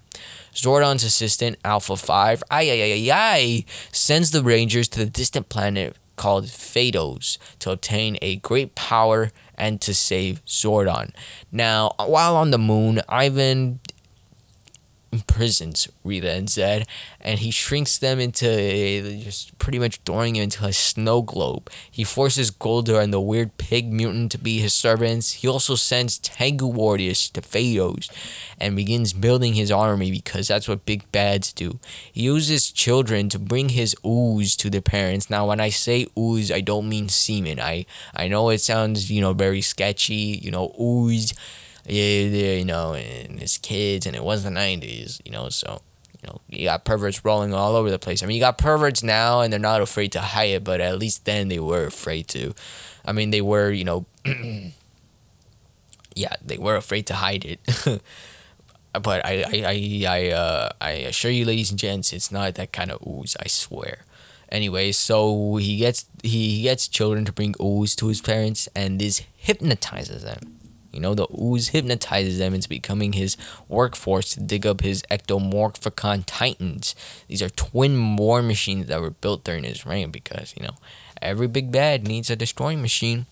Zordon's 0.53 1.03
assistant, 1.03 1.57
Alpha 1.63 1.95
5, 1.95 2.43
ay, 2.51 2.69
ay, 2.69 2.81
ay, 2.81 2.93
ay, 2.93 3.11
ay, 3.11 3.65
sends 3.91 4.31
the 4.31 4.43
Rangers 4.43 4.87
to 4.89 4.99
the 4.99 5.05
distant 5.09 5.49
planet 5.49 5.95
called 6.21 6.45
Phaedos 6.45 7.39
to 7.57 7.71
obtain 7.71 8.15
a 8.21 8.35
great 8.35 8.75
power 8.75 9.31
and 9.55 9.81
to 9.81 9.91
save 9.91 10.45
Zordon. 10.45 11.09
Now, 11.51 11.93
while 11.97 12.35
on 12.35 12.51
the 12.51 12.59
moon, 12.59 13.01
Ivan 13.09 13.79
imprisons 15.11 15.87
Rita 16.03 16.31
and 16.31 16.49
Zed, 16.49 16.87
and 17.19 17.39
he 17.39 17.51
shrinks 17.51 17.97
them 17.97 18.19
into 18.19 19.17
just 19.19 19.57
pretty 19.59 19.79
much 19.79 19.99
throwing 20.05 20.35
him 20.35 20.43
into 20.43 20.65
a 20.65 20.73
snow 20.73 21.21
globe. 21.21 21.69
He 21.89 22.03
forces 22.03 22.51
Goldar 22.51 23.01
and 23.01 23.13
the 23.13 23.21
weird 23.21 23.57
pig 23.57 23.91
mutant 23.91 24.31
to 24.31 24.37
be 24.37 24.59
his 24.59 24.73
servants. 24.73 25.33
He 25.33 25.47
also 25.47 25.75
sends 25.75 26.17
Tengu 26.17 26.67
warriors 26.67 27.29
to 27.29 27.41
Phaedos 27.41 28.09
and 28.59 28.75
begins 28.75 29.13
building 29.13 29.53
his 29.53 29.71
army 29.71 30.11
because 30.11 30.47
that's 30.47 30.67
what 30.67 30.85
big 30.85 31.11
bads 31.11 31.51
do. 31.51 31.79
He 32.11 32.21
uses 32.23 32.71
children 32.71 33.29
to 33.29 33.39
bring 33.39 33.69
his 33.69 33.95
ooze 34.05 34.55
to 34.57 34.69
their 34.69 34.81
parents. 34.81 35.29
Now, 35.29 35.47
when 35.47 35.59
I 35.59 35.69
say 35.69 36.07
ooze, 36.17 36.51
I 36.51 36.61
don't 36.61 36.89
mean 36.89 37.09
semen. 37.09 37.59
I, 37.59 37.85
I 38.15 38.27
know 38.27 38.49
it 38.49 38.59
sounds, 38.59 39.11
you 39.11 39.21
know, 39.21 39.33
very 39.33 39.61
sketchy, 39.61 40.39
you 40.41 40.51
know, 40.51 40.73
ooze 40.79 41.33
yeah, 41.91 42.53
you 42.53 42.65
know, 42.65 42.93
and 42.93 43.41
it's 43.41 43.57
kids, 43.57 44.05
and 44.05 44.15
it 44.15 44.23
was 44.23 44.43
the 44.43 44.49
'90s, 44.49 45.21
you 45.25 45.31
know, 45.31 45.49
so 45.49 45.81
you 46.21 46.29
know, 46.29 46.41
you 46.49 46.65
got 46.65 46.85
perverts 46.85 47.25
rolling 47.25 47.53
all 47.53 47.75
over 47.75 47.89
the 47.89 47.99
place. 47.99 48.23
I 48.23 48.27
mean, 48.27 48.35
you 48.35 48.41
got 48.41 48.57
perverts 48.57 49.03
now, 49.03 49.41
and 49.41 49.51
they're 49.51 49.59
not 49.59 49.81
afraid 49.81 50.11
to 50.13 50.21
hide 50.21 50.49
it, 50.51 50.63
but 50.63 50.79
at 50.79 50.97
least 50.99 51.25
then 51.25 51.49
they 51.49 51.59
were 51.59 51.85
afraid 51.85 52.27
to. 52.29 52.53
I 53.03 53.11
mean, 53.11 53.31
they 53.31 53.41
were, 53.41 53.71
you 53.71 53.83
know, 53.83 54.05
yeah, 56.15 56.35
they 56.45 56.57
were 56.57 56.75
afraid 56.75 57.07
to 57.07 57.15
hide 57.15 57.43
it. 57.43 57.59
but 58.93 59.25
I, 59.25 59.43
I, 59.43 59.63
I, 59.65 60.05
I, 60.07 60.29
uh, 60.29 60.69
I 60.79 60.91
assure 60.91 61.31
you, 61.31 61.45
ladies 61.45 61.71
and 61.71 61.79
gents, 61.79 62.13
it's 62.13 62.31
not 62.31 62.55
that 62.55 62.71
kind 62.71 62.91
of 62.91 63.05
ooze. 63.05 63.35
I 63.39 63.47
swear. 63.47 64.05
Anyway, 64.49 64.91
so 64.91 65.55
he 65.55 65.77
gets 65.77 66.05
he 66.23 66.61
gets 66.61 66.87
children 66.87 67.25
to 67.25 67.31
bring 67.31 67.55
ooze 67.61 67.95
to 67.95 68.07
his 68.07 68.21
parents, 68.21 68.69
and 68.75 68.99
this 68.99 69.23
hypnotizes 69.35 70.23
them. 70.23 70.57
You 70.91 70.99
know, 70.99 71.13
the 71.13 71.27
ooze 71.39 71.69
hypnotizes 71.69 72.37
them 72.37 72.53
into 72.53 72.69
becoming 72.69 73.13
his 73.13 73.37
workforce 73.67 74.33
to 74.33 74.41
dig 74.41 74.65
up 74.65 74.81
his 74.81 75.03
ectomorphicon 75.09 76.23
titans. 76.25 76.95
These 77.27 77.41
are 77.41 77.49
twin 77.49 78.15
war 78.15 78.41
machines 78.41 78.87
that 78.87 79.01
were 79.01 79.11
built 79.11 79.43
during 79.43 79.63
his 79.63 79.85
reign 79.85 80.11
because, 80.11 80.53
you 80.57 80.65
know, 80.65 80.75
every 81.21 81.47
big 81.47 81.71
bad 81.71 82.07
needs 82.07 82.29
a 82.29 82.35
destroying 82.35 82.81
machine. 82.81 83.25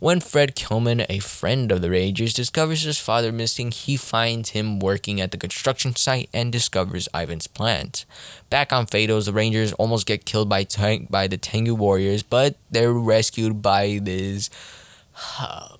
When 0.00 0.20
Fred 0.20 0.54
Kelman, 0.54 1.04
a 1.08 1.18
friend 1.18 1.72
of 1.72 1.82
the 1.82 1.90
Rangers, 1.90 2.32
discovers 2.32 2.82
his 2.82 2.98
father 2.98 3.32
missing, 3.32 3.72
he 3.72 3.96
finds 3.96 4.50
him 4.50 4.78
working 4.78 5.20
at 5.20 5.32
the 5.32 5.36
construction 5.36 5.96
site 5.96 6.28
and 6.32 6.52
discovers 6.52 7.08
Ivan's 7.12 7.48
plans. 7.48 8.06
Back 8.48 8.72
on 8.72 8.86
Phaedos, 8.86 9.24
the 9.24 9.32
Rangers 9.32 9.72
almost 9.72 10.06
get 10.06 10.24
killed 10.24 10.48
by 10.48 10.62
tank 10.62 11.10
by 11.10 11.26
the 11.26 11.36
Tengu 11.36 11.74
warriors, 11.74 12.22
but 12.22 12.54
they're 12.70 12.92
rescued 12.92 13.60
by 13.60 13.98
this. 14.00 14.50
Man. 15.40 15.77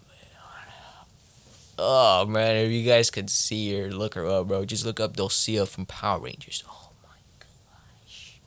Oh 1.79 2.27
man, 2.27 2.57
if 2.57 2.71
you 2.71 2.85
guys 2.85 3.11
could 3.11 3.31
see 3.31 3.79
her, 3.79 3.91
look 3.91 4.15
her 4.15 4.27
up, 4.27 4.49
bro. 4.49 4.65
Just 4.65 4.85
look 4.85 5.01
up 5.01 5.17
Dulcea 5.17 5.67
from 5.67 5.87
Power 5.87 6.21
Rangers. 6.21 6.65
Oh 6.69 6.91
my 7.03 7.19
gosh. 7.39 8.41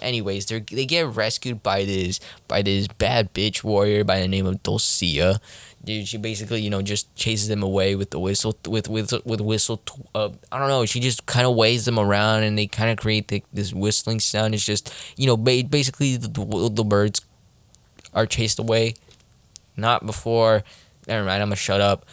Anyways, 0.00 0.46
they 0.46 0.60
they 0.60 0.86
get 0.86 1.06
rescued 1.06 1.62
by 1.62 1.84
this 1.84 2.20
by 2.48 2.62
this 2.62 2.88
bad 2.88 3.32
bitch 3.32 3.62
warrior 3.62 4.04
by 4.04 4.20
the 4.20 4.28
name 4.28 4.46
of 4.46 4.62
Dulcea. 4.62 5.38
Dude, 5.84 6.08
she 6.08 6.16
basically 6.16 6.62
you 6.62 6.70
know 6.70 6.82
just 6.82 7.14
chases 7.14 7.48
them 7.48 7.62
away 7.62 7.94
with 7.94 8.10
the 8.10 8.18
whistle 8.18 8.56
with 8.66 8.88
with 8.88 9.12
with 9.24 9.40
whistle. 9.40 9.82
Uh, 10.14 10.30
I 10.50 10.58
don't 10.58 10.68
know. 10.68 10.86
She 10.86 11.00
just 11.00 11.26
kind 11.26 11.46
of 11.46 11.54
waves 11.54 11.84
them 11.84 11.98
around, 11.98 12.42
and 12.42 12.58
they 12.58 12.66
kind 12.66 12.90
of 12.90 12.96
create 12.96 13.28
the, 13.28 13.42
this 13.52 13.72
whistling 13.72 14.20
sound. 14.20 14.54
It's 14.54 14.64
just 14.64 14.92
you 15.16 15.26
know 15.26 15.36
basically 15.36 16.16
the, 16.16 16.28
the, 16.28 16.70
the 16.72 16.84
birds 16.84 17.20
are 18.14 18.26
chased 18.26 18.58
away. 18.58 18.94
Not 19.76 20.06
before. 20.06 20.62
Never 21.06 21.24
mind. 21.24 21.42
I'm 21.42 21.48
gonna 21.48 21.56
shut 21.56 21.80
up. 21.80 22.06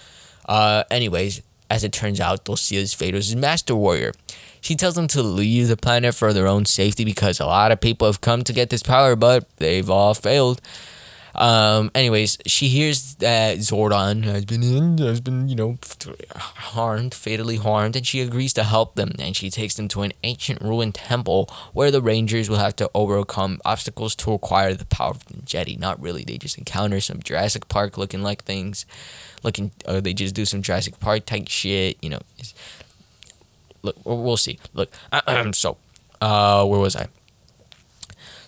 Uh, 0.51 0.83
anyways, 0.91 1.41
as 1.69 1.85
it 1.85 1.93
turns 1.93 2.19
out, 2.19 2.43
Dulcea's 2.43 2.93
Phaedos' 2.93 3.33
master 3.37 3.73
warrior. 3.73 4.11
She 4.59 4.75
tells 4.75 4.95
them 4.95 5.07
to 5.07 5.23
leave 5.23 5.69
the 5.69 5.77
planet 5.77 6.13
for 6.13 6.33
their 6.33 6.45
own 6.45 6.65
safety 6.65 7.05
because 7.05 7.39
a 7.39 7.45
lot 7.45 7.71
of 7.71 7.79
people 7.79 8.05
have 8.05 8.19
come 8.19 8.43
to 8.43 8.51
get 8.51 8.69
this 8.69 8.83
power, 8.83 9.15
but 9.15 9.47
they've 9.59 9.89
all 9.89 10.13
failed. 10.13 10.59
Um, 11.41 11.89
anyways, 11.95 12.37
she 12.45 12.67
hears 12.67 13.15
that 13.15 13.57
Zordon 13.57 14.23
has 14.25 14.45
been 14.45 14.61
in, 14.61 14.97
has 14.99 15.19
been, 15.19 15.49
you 15.49 15.55
know, 15.55 15.77
harmed, 16.35 17.13
fatally 17.13 17.57
harmed, 17.57 17.95
and 17.95 18.05
she 18.05 18.21
agrees 18.21 18.53
to 18.53 18.63
help 18.63 18.95
them. 18.95 19.13
And 19.17 19.35
she 19.35 19.49
takes 19.49 19.75
them 19.75 19.87
to 19.89 20.03
an 20.03 20.13
ancient 20.23 20.61
ruined 20.61 20.95
temple 20.95 21.49
where 21.73 21.89
the 21.89 22.01
Rangers 22.01 22.49
will 22.49 22.57
have 22.57 22.75
to 22.75 22.91
overcome 22.93 23.59
obstacles 23.65 24.15
to 24.17 24.33
acquire 24.33 24.75
the 24.75 24.85
power 24.85 25.11
of 25.11 25.25
the 25.25 25.37
Jedi. 25.37 25.79
Not 25.79 25.99
really, 25.99 26.23
they 26.23 26.37
just 26.37 26.57
encounter 26.57 27.01
some 27.01 27.21
Jurassic 27.21 27.67
Park 27.67 27.97
looking 27.97 28.21
like 28.21 28.43
things. 28.43 28.85
Looking, 29.41 29.71
Or 29.87 29.99
they 29.99 30.13
just 30.13 30.35
do 30.35 30.45
some 30.45 30.61
Jurassic 30.61 30.99
Park 30.99 31.25
type 31.25 31.47
shit, 31.47 31.97
you 32.03 32.09
know 32.09 32.19
look, 33.83 33.95
we'll 34.03 34.37
see. 34.37 34.59
Look, 34.73 34.91
so, 35.53 35.77
uh, 36.19 36.65
where 36.65 36.79
was 36.79 36.95
I? 36.95 37.07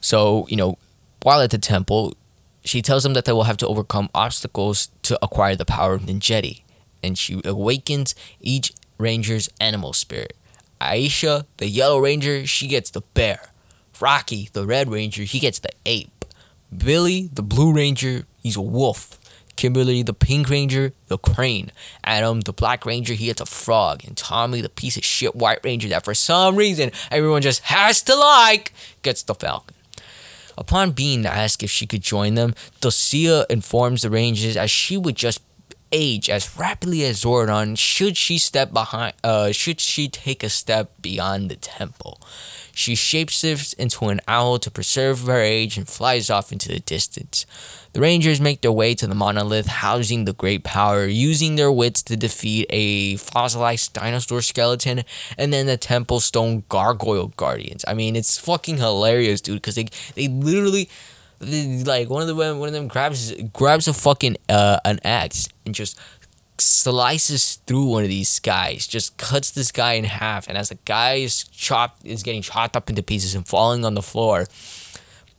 So, 0.01 0.47
you 0.49 0.57
know, 0.57 0.77
while 1.21 1.41
at 1.41 1.51
the 1.51 1.57
temple, 1.57 2.15
she 2.63 2.81
tells 2.81 3.03
them 3.03 3.13
that 3.13 3.25
they 3.25 3.31
will 3.31 3.43
have 3.43 3.57
to 3.57 3.67
overcome 3.67 4.09
obstacles 4.13 4.89
to 5.03 5.17
acquire 5.23 5.55
the 5.55 5.65
power 5.65 5.93
of 5.93 6.03
Ninjetti, 6.03 6.61
and 7.01 7.17
she 7.17 7.41
awakens 7.43 8.15
each 8.39 8.73
ranger's 8.97 9.49
animal 9.59 9.93
spirit. 9.93 10.35
Aisha, 10.79 11.45
the 11.57 11.67
yellow 11.67 11.99
ranger, 11.99 12.45
she 12.45 12.67
gets 12.67 12.89
the 12.89 13.01
bear. 13.13 13.51
Rocky, 13.99 14.49
the 14.53 14.65
red 14.65 14.89
ranger, 14.89 15.23
he 15.23 15.39
gets 15.39 15.59
the 15.59 15.69
ape. 15.85 16.25
Billy, 16.75 17.29
the 17.31 17.43
blue 17.43 17.73
ranger, 17.73 18.25
he's 18.41 18.57
a 18.57 18.61
wolf. 18.61 19.19
Kimberly, 19.55 20.01
the 20.01 20.13
Pink 20.13 20.49
Ranger, 20.49 20.93
the 21.07 21.17
Crane. 21.17 21.71
Adam, 22.03 22.41
the 22.41 22.53
Black 22.53 22.85
Ranger, 22.85 23.13
he 23.13 23.27
gets 23.27 23.39
a 23.39 23.45
frog. 23.45 24.03
And 24.03 24.17
Tommy, 24.17 24.61
the 24.61 24.69
piece 24.69 24.97
of 24.97 25.05
shit 25.05 25.35
White 25.35 25.59
Ranger 25.63 25.89
that 25.89 26.03
for 26.03 26.15
some 26.15 26.55
reason 26.55 26.91
everyone 27.11 27.43
just 27.43 27.61
has 27.63 28.01
to 28.03 28.15
like, 28.15 28.73
gets 29.03 29.23
the 29.23 29.35
Falcon. 29.35 29.75
Upon 30.57 30.91
being 30.91 31.25
asked 31.25 31.63
if 31.63 31.71
she 31.71 31.87
could 31.87 32.01
join 32.01 32.35
them, 32.35 32.53
Dulcea 32.81 33.45
informs 33.49 34.01
the 34.01 34.09
Rangers 34.09 34.57
as 34.57 34.71
she 34.71 34.97
would 34.97 35.15
just 35.15 35.41
age 35.93 36.29
as 36.29 36.57
rapidly 36.57 37.05
as 37.05 37.23
Zordon 37.23 37.77
should 37.77 38.17
she 38.17 38.37
step 38.37 38.73
behind 38.73 39.13
uh 39.23 39.51
should 39.51 39.79
she 39.79 40.09
take 40.09 40.43
a 40.43 40.49
step 40.49 40.91
beyond 41.01 41.49
the 41.49 41.55
temple. 41.55 42.19
She 42.75 42.93
shapeshifts 42.93 43.75
into 43.75 44.09
an 44.09 44.19
owl 44.27 44.57
to 44.57 44.71
preserve 44.71 45.21
her 45.27 45.39
age 45.39 45.77
and 45.77 45.87
flies 45.87 46.31
off 46.31 46.51
into 46.51 46.69
the 46.69 46.79
distance. 46.79 47.45
The 47.93 48.01
Rangers 48.01 48.41
make 48.41 48.61
their 48.61 48.71
way 48.71 48.95
to 48.95 49.05
the 49.05 49.13
monolith 49.13 49.67
housing 49.67 50.25
the 50.25 50.33
Great 50.33 50.63
Power, 50.63 51.05
using 51.05 51.55
their 51.55 51.71
wits 51.71 52.01
to 52.03 52.17
defeat 52.17 52.65
a 52.71 53.17
fossilized 53.17 53.93
dinosaur 53.93 54.41
skeleton 54.41 55.03
and 55.37 55.53
then 55.53 55.67
the 55.67 55.77
Temple 55.77 56.19
Stone 56.19 56.63
Gargoyle 56.69 57.27
Guardians. 57.37 57.85
I 57.87 57.93
mean, 57.93 58.15
it's 58.15 58.39
fucking 58.39 58.77
hilarious, 58.77 59.41
dude, 59.41 59.57
because 59.57 59.75
they, 59.75 59.85
they 60.15 60.27
literally 60.27 60.89
like 61.85 62.09
one 62.09 62.21
of 62.21 62.27
the 62.27 62.35
one 62.35 62.67
of 62.67 62.73
them 62.73 62.87
grabs 62.87 63.31
grabs 63.53 63.87
a 63.87 63.93
fucking 63.93 64.37
uh, 64.49 64.79
an 64.85 64.99
axe 65.03 65.47
and 65.65 65.75
just 65.75 65.99
slices 66.59 67.55
through 67.67 67.85
one 67.85 68.03
of 68.03 68.09
these 68.09 68.39
guys, 68.39 68.87
just 68.87 69.17
cuts 69.17 69.51
this 69.51 69.71
guy 69.71 69.93
in 69.93 70.03
half, 70.03 70.47
and 70.47 70.57
as 70.57 70.69
the 70.69 70.77
guy 70.85 71.15
is 71.15 71.43
chopped 71.45 72.05
is 72.05 72.23
getting 72.23 72.41
chopped 72.41 72.75
up 72.75 72.89
into 72.89 73.03
pieces 73.03 73.35
and 73.35 73.47
falling 73.47 73.85
on 73.85 73.93
the 73.95 74.01
floor, 74.01 74.45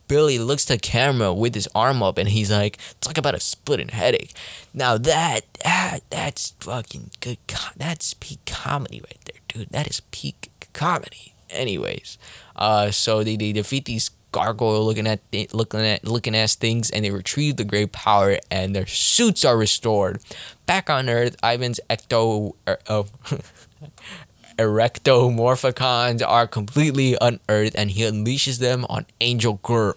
Billy 0.07 0.37
looks 0.37 0.65
to 0.65 0.73
the 0.73 0.79
camera 0.79 1.33
with 1.33 1.55
his 1.55 1.67
arm 1.73 2.03
up 2.03 2.17
and 2.17 2.29
he's 2.29 2.51
like, 2.51 2.77
talk 3.01 3.17
about 3.17 3.35
a 3.35 3.39
splitting 3.39 3.89
headache. 3.89 4.33
Now 4.73 4.97
that, 4.97 5.41
that 5.63 6.01
that's 6.09 6.51
fucking 6.59 7.11
good. 7.19 7.37
that's 7.75 8.13
peak 8.15 8.39
comedy 8.45 9.01
right 9.01 9.19
there, 9.25 9.41
dude. 9.47 9.69
That 9.71 9.87
is 9.87 10.01
peak 10.11 10.51
comedy. 10.73 11.33
Anyways, 11.49 12.17
uh, 12.55 12.91
so 12.91 13.23
they, 13.23 13.35
they 13.35 13.51
defeat 13.53 13.85
these 13.85 14.09
gargoyle 14.35 14.83
looking 14.83 15.07
at 15.07 15.21
looking 15.53 15.79
at 15.79 16.03
looking 16.03 16.35
at 16.35 16.49
things 16.49 16.91
and 16.91 17.05
they 17.05 17.09
retrieve 17.09 17.55
the 17.55 17.63
great 17.63 17.93
power 17.93 18.37
and 18.51 18.75
their 18.75 18.85
suits 18.85 19.45
are 19.45 19.55
restored. 19.55 20.19
Back 20.65 20.89
on 20.89 21.07
Earth, 21.07 21.37
Ivan's 21.41 21.79
ecto 21.89 22.51
er, 22.67 22.77
oh, 22.89 23.07
erectomorphicons 24.57 26.21
are 26.27 26.47
completely 26.47 27.15
unearthed 27.21 27.77
and 27.77 27.91
he 27.91 28.01
unleashes 28.01 28.59
them 28.59 28.85
on 28.89 29.05
Angel 29.21 29.53
Girth 29.63 29.95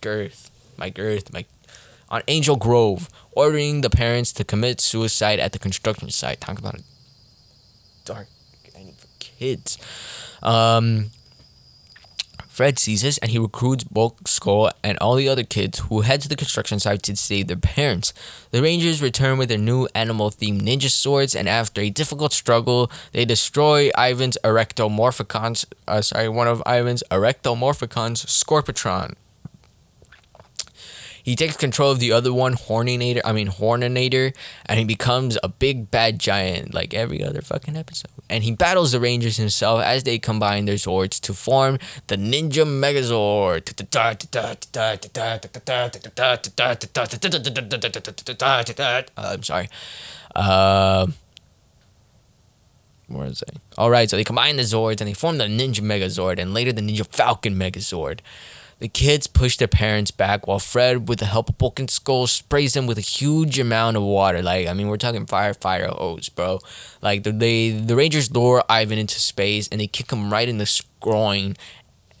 Girth 0.00 0.50
my 0.78 0.90
Girth 0.90 1.32
my 1.32 1.44
on 2.08 2.22
Angel 2.28 2.54
Grove, 2.54 3.08
ordering 3.32 3.80
the 3.80 3.90
parents 3.90 4.32
to 4.34 4.44
commit 4.44 4.80
suicide 4.80 5.40
at 5.40 5.50
the 5.50 5.58
construction 5.58 6.08
site. 6.10 6.40
Talk 6.40 6.60
about 6.60 6.76
dark 8.04 8.28
for 8.96 9.08
kids. 9.18 9.76
Um, 10.40 11.10
Fred 12.54 12.78
sees 12.78 13.02
this 13.02 13.18
and 13.18 13.32
he 13.32 13.38
recruits 13.40 13.82
Bulk 13.82 14.28
Skull 14.28 14.70
and 14.84 14.96
all 15.00 15.16
the 15.16 15.28
other 15.28 15.42
kids 15.42 15.80
who 15.80 16.02
head 16.02 16.20
to 16.20 16.28
the 16.28 16.36
construction 16.36 16.78
site 16.78 17.02
to 17.02 17.16
save 17.16 17.48
their 17.48 17.56
parents. 17.56 18.14
The 18.52 18.62
Rangers 18.62 19.02
return 19.02 19.38
with 19.38 19.48
their 19.48 19.58
new 19.58 19.88
animal 19.92 20.30
themed 20.30 20.62
ninja 20.62 20.88
swords 20.88 21.34
and 21.34 21.48
after 21.48 21.80
a 21.80 21.90
difficult 21.90 22.32
struggle, 22.32 22.92
they 23.10 23.24
destroy 23.24 23.90
Ivan's 23.98 24.38
Erectomorphicons, 24.44 25.64
uh, 25.88 26.00
sorry, 26.00 26.28
one 26.28 26.46
of 26.46 26.62
Ivan's 26.64 27.02
Erectomorphicons, 27.10 28.24
Scorpitron. 28.26 29.16
He 31.24 31.34
takes 31.34 31.56
control 31.56 31.90
of 31.90 32.00
the 32.00 32.12
other 32.12 32.34
one, 32.34 32.52
Horninator. 32.52 33.22
I 33.24 33.32
mean 33.32 33.48
Horninator, 33.48 34.36
and 34.66 34.78
he 34.78 34.84
becomes 34.84 35.38
a 35.42 35.48
big 35.48 35.90
bad 35.90 36.18
giant 36.18 36.74
like 36.74 36.92
every 36.92 37.24
other 37.24 37.40
fucking 37.40 37.76
episode. 37.76 38.10
And 38.28 38.44
he 38.44 38.52
battles 38.52 38.92
the 38.92 39.00
Rangers 39.00 39.38
himself 39.38 39.82
as 39.82 40.04
they 40.04 40.18
combine 40.18 40.66
their 40.66 40.76
swords 40.76 41.18
to 41.20 41.32
form 41.32 41.78
the 42.08 42.16
Ninja 42.16 42.66
Megazord. 42.66 43.64
I'm 49.16 49.42
sorry. 49.42 49.68
Uh, 50.36 51.06
where 53.08 53.26
is 53.26 53.40
it? 53.40 53.56
All 53.78 53.90
right, 53.90 54.10
so 54.10 54.16
they 54.16 54.24
combine 54.24 54.56
the 54.56 54.62
Zords 54.62 55.00
and 55.00 55.08
they 55.08 55.14
form 55.14 55.38
the 55.38 55.44
Ninja 55.44 55.80
Megazord, 55.80 56.38
and 56.38 56.52
later 56.52 56.72
the 56.72 56.82
Ninja 56.82 57.06
Falcon 57.06 57.54
Megazord. 57.56 58.20
The 58.84 58.88
kids 58.88 59.26
push 59.26 59.56
their 59.56 59.66
parents 59.66 60.10
back 60.10 60.46
while 60.46 60.58
Fred, 60.58 61.08
with 61.08 61.20
the 61.20 61.24
help 61.24 61.48
of 61.48 61.56
Bulk 61.56 61.80
and 61.80 61.90
Skull, 61.90 62.26
sprays 62.26 62.74
them 62.74 62.86
with 62.86 62.98
a 62.98 63.00
huge 63.00 63.58
amount 63.58 63.96
of 63.96 64.02
water. 64.02 64.42
Like, 64.42 64.66
I 64.66 64.74
mean, 64.74 64.88
we're 64.88 64.98
talking 64.98 65.24
firefighter 65.24 65.88
hose, 65.88 66.28
bro. 66.28 66.58
Like, 67.00 67.22
the, 67.22 67.32
they, 67.32 67.70
the 67.70 67.96
Rangers 67.96 68.30
lure 68.30 68.62
Ivan 68.68 68.98
into 68.98 69.18
space 69.18 69.68
and 69.68 69.80
they 69.80 69.86
kick 69.86 70.12
him 70.12 70.30
right 70.30 70.46
in 70.46 70.58
the 70.58 70.82
groin 71.00 71.56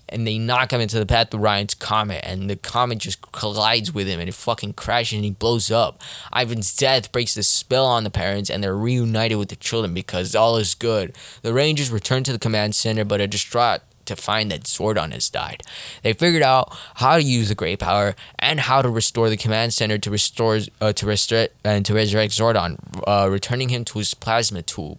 and 0.08 0.26
they 0.26 0.38
knock 0.38 0.72
him 0.72 0.80
into 0.80 0.98
the 0.98 1.04
path 1.04 1.34
of 1.34 1.40
Ryan's 1.40 1.74
comet, 1.74 2.24
and 2.24 2.48
the 2.48 2.56
comet 2.56 2.98
just 2.98 3.20
collides 3.32 3.92
with 3.92 4.06
him, 4.06 4.20
and 4.20 4.28
it 4.28 4.34
fucking 4.34 4.74
crashes, 4.74 5.16
and 5.16 5.24
he 5.24 5.32
blows 5.32 5.70
up. 5.70 6.00
Ivan's 6.34 6.74
death 6.74 7.10
breaks 7.10 7.34
the 7.34 7.42
spell 7.42 7.84
on 7.84 8.04
the 8.04 8.10
parents, 8.10 8.48
and 8.48 8.62
they're 8.62 8.76
reunited 8.76 9.38
with 9.38 9.48
the 9.48 9.56
children 9.56 9.92
because 9.92 10.34
all 10.34 10.56
is 10.56 10.74
good. 10.74 11.16
The 11.42 11.52
Rangers 11.52 11.90
return 11.90 12.22
to 12.24 12.32
the 12.32 12.38
command 12.38 12.74
center, 12.74 13.04
but 13.04 13.20
are 13.20 13.26
distraught 13.26 13.82
to 14.06 14.16
find 14.16 14.50
that 14.50 14.64
Zordon 14.64 15.12
has 15.12 15.28
died. 15.28 15.62
They 16.02 16.12
figured 16.12 16.42
out 16.42 16.76
how 16.96 17.16
to 17.16 17.22
use 17.22 17.48
the 17.48 17.54
Great 17.54 17.78
Power 17.78 18.14
and 18.38 18.60
how 18.60 18.82
to 18.82 18.88
restore 18.88 19.30
the 19.30 19.36
command 19.36 19.74
center 19.74 19.98
to 19.98 20.10
restore 20.10 20.60
uh, 20.80 20.92
to 20.92 21.06
restore 21.06 21.48
and 21.64 21.84
to 21.86 21.94
resurrect 21.94 22.32
Zordon, 22.32 22.78
uh, 23.06 23.28
returning 23.30 23.68
him 23.68 23.84
to 23.86 23.98
his 23.98 24.14
plasma 24.14 24.62
tube. 24.62 24.98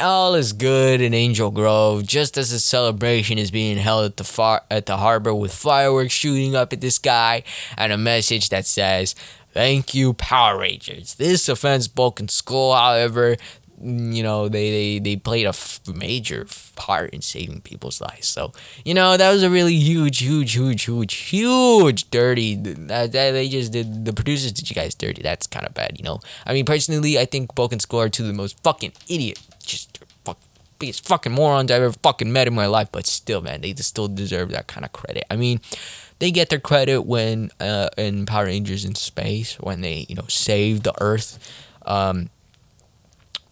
All 0.00 0.34
is 0.34 0.52
good 0.52 1.00
in 1.00 1.14
Angel 1.14 1.50
Grove, 1.50 2.06
just 2.06 2.36
as 2.36 2.50
a 2.50 2.58
celebration 2.58 3.38
is 3.38 3.50
being 3.50 3.76
held 3.76 4.04
at 4.04 4.16
the 4.16 4.24
far 4.24 4.62
at 4.70 4.86
the 4.86 4.96
harbor 4.96 5.34
with 5.34 5.54
fireworks 5.54 6.12
shooting 6.12 6.56
up 6.56 6.72
at 6.72 6.80
the 6.80 6.90
sky 6.90 7.44
and 7.76 7.92
a 7.92 7.98
message 7.98 8.48
that 8.48 8.66
says, 8.66 9.14
"Thank 9.52 9.94
you, 9.94 10.14
Power 10.14 10.58
Rangers." 10.58 11.14
This 11.14 11.48
offends 11.48 11.88
Bulk 11.88 12.20
and 12.20 12.30
Skull, 12.30 12.74
however, 12.74 13.36
you 13.82 14.22
know 14.22 14.48
they 14.48 14.70
they, 14.70 14.98
they 14.98 15.16
played 15.16 15.46
a 15.46 15.50
f- 15.50 15.80
major 15.92 16.46
part 16.76 17.10
in 17.10 17.20
saving 17.20 17.60
people's 17.62 18.00
lives. 18.00 18.28
So 18.28 18.52
you 18.84 18.94
know 18.94 19.16
that 19.16 19.30
was 19.32 19.42
a 19.42 19.50
really 19.50 19.74
huge 19.74 20.18
huge 20.18 20.54
huge 20.54 20.82
huge 20.84 21.14
huge 21.14 22.10
dirty 22.10 22.56
that, 22.56 23.12
that 23.12 23.30
they 23.32 23.48
just 23.48 23.72
did 23.72 24.04
the 24.04 24.12
producers 24.12 24.52
did 24.52 24.70
you 24.70 24.74
guys 24.74 24.94
dirty. 24.94 25.22
That's 25.22 25.46
kind 25.46 25.66
of 25.66 25.74
bad 25.74 25.98
you 25.98 26.04
know? 26.04 26.20
I 26.46 26.52
mean 26.52 26.64
personally 26.64 27.18
i 27.18 27.24
think 27.24 27.54
Bulk 27.54 27.72
and 27.72 27.80
Skull 27.82 28.00
are 28.00 28.08
two 28.08 28.22
of 28.22 28.28
the 28.28 28.34
most 28.34 28.62
fucking 28.62 28.92
idiot 29.08 29.40
just 29.62 30.00
fuck, 30.24 30.38
biggest 30.78 31.06
fucking 31.06 31.32
morons 31.32 31.70
i've 31.70 31.82
ever 31.82 31.92
fucking 32.02 32.32
met 32.32 32.46
in 32.46 32.54
my 32.54 32.66
life 32.66 32.88
but 32.92 33.06
still 33.06 33.40
man 33.40 33.60
they 33.60 33.72
just 33.72 33.88
still 33.88 34.08
deserve 34.08 34.50
that 34.50 34.66
kind 34.66 34.84
of 34.84 34.92
credit. 34.92 35.24
I 35.30 35.36
mean 35.36 35.60
they 36.18 36.30
get 36.30 36.50
their 36.50 36.60
credit 36.60 37.02
when 37.02 37.50
uh, 37.58 37.88
in 37.96 38.26
Power 38.26 38.44
Rangers 38.44 38.84
in 38.84 38.94
space 38.94 39.58
when 39.58 39.80
they 39.80 40.06
you 40.08 40.14
know 40.14 40.26
save 40.28 40.84
the 40.84 40.94
Earth. 41.00 41.38
Um, 41.84 42.30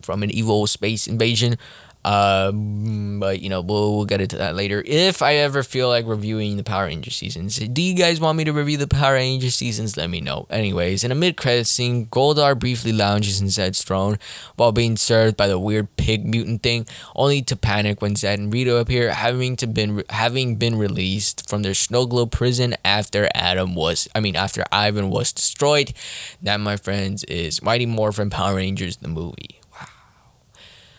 from 0.03 0.23
an 0.23 0.31
evil 0.31 0.67
space 0.67 1.07
invasion. 1.07 1.57
Uh, 2.03 2.51
but 2.51 3.43
you 3.43 3.51
know, 3.51 3.61
we'll, 3.61 3.95
we'll 3.97 4.05
get 4.07 4.23
into 4.23 4.39
that 4.39 4.55
later. 4.57 4.83
If 4.87 5.21
I 5.21 5.35
ever 5.35 5.63
feel 5.63 5.89
like 5.89 6.07
reviewing 6.07 6.57
the 6.57 6.65
Power 6.65 6.87
Ranger 6.87 7.11
seasons, 7.11 7.59
do 7.59 7.83
you 7.83 7.95
guys 7.95 8.19
want 8.19 8.39
me 8.39 8.45
to 8.45 8.55
review 8.55 8.79
the 8.79 8.89
Power 8.89 9.15
Ranger 9.15 9.51
seasons? 9.51 9.99
Let 9.99 10.09
me 10.09 10.23
know. 10.23 10.47
Anyways, 10.49 11.05
in 11.05 11.13
a 11.13 11.15
mid-credit 11.15 11.67
scene, 11.67 12.07
Goldar 12.07 12.59
briefly 12.59 12.93
lounges 12.93 13.43
in 13.43 13.51
Zed's 13.51 13.85
throne 13.85 14.19
while 14.57 14.73
being 14.73 14.97
served 14.97 15.37
by 15.37 15.47
the 15.47 15.59
weird 15.59 15.95
pig 15.97 16.25
mutant 16.25 16.63
thing, 16.63 16.87
only 17.15 17.43
to 17.43 17.55
panic 17.55 18.01
when 18.01 18.17
Zed 18.17 18.39
and 18.39 18.51
Rito 18.51 18.79
appear, 18.79 19.13
having 19.13 19.57
to 19.57 19.67
been 19.67 20.03
having 20.09 20.57
been 20.57 20.79
released 20.79 21.51
from 21.51 21.61
their 21.63 21.75
snow 21.75 22.07
globe 22.07 22.33
prison 22.33 22.77
after 22.83 23.29
Adam 23.35 23.75
was, 23.75 24.09
I 24.15 24.21
mean, 24.21 24.37
after 24.37 24.65
Ivan 24.73 25.11
was 25.11 25.35
destroyed. 25.35 25.93
That, 26.41 26.61
my 26.61 26.79
friends, 26.79 27.25
is 27.25 27.63
Mighty 27.63 27.85
Morphin 27.85 28.31
Power 28.31 28.57
Rangers 28.57 28.97
the 28.97 29.09
movie. 29.09 29.60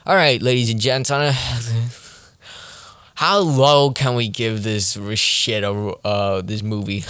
All 0.03 0.15
right, 0.15 0.41
ladies 0.41 0.71
and 0.71 0.79
gents, 0.79 1.11
on 1.11 1.21
a, 1.21 1.31
how 3.13 3.37
low 3.37 3.91
can 3.91 4.15
we 4.15 4.29
give 4.29 4.63
this 4.63 4.97
shit 5.13 5.63
uh 5.63 6.41
this 6.41 6.63
movie? 6.63 7.05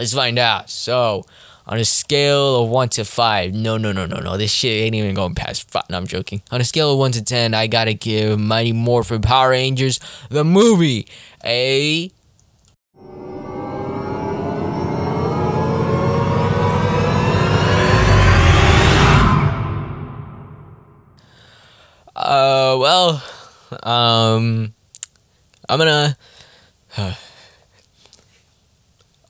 Let's 0.00 0.14
find 0.14 0.36
out. 0.36 0.68
So, 0.68 1.24
on 1.64 1.78
a 1.78 1.84
scale 1.84 2.64
of 2.64 2.70
one 2.70 2.88
to 2.88 3.04
five, 3.04 3.54
no, 3.54 3.76
no, 3.76 3.92
no, 3.92 4.04
no, 4.04 4.18
no, 4.18 4.36
this 4.36 4.50
shit 4.50 4.82
ain't 4.82 4.96
even 4.96 5.14
going 5.14 5.36
past 5.36 5.70
five. 5.70 5.84
No, 5.90 5.96
I'm 5.96 6.08
joking. 6.08 6.42
On 6.50 6.60
a 6.60 6.64
scale 6.64 6.92
of 6.92 6.98
one 6.98 7.12
to 7.12 7.22
ten, 7.22 7.54
I 7.54 7.68
gotta 7.68 7.94
give 7.94 8.36
Mighty 8.36 8.72
Morphin 8.72 9.22
Power 9.22 9.50
Rangers 9.50 10.00
the 10.28 10.42
movie 10.42 11.06
a 11.44 12.10
Uh, 22.28 22.76
well, 22.78 23.22
um, 23.84 24.74
I'm 25.66 25.78
gonna 25.78 26.14
uh, 26.98 27.14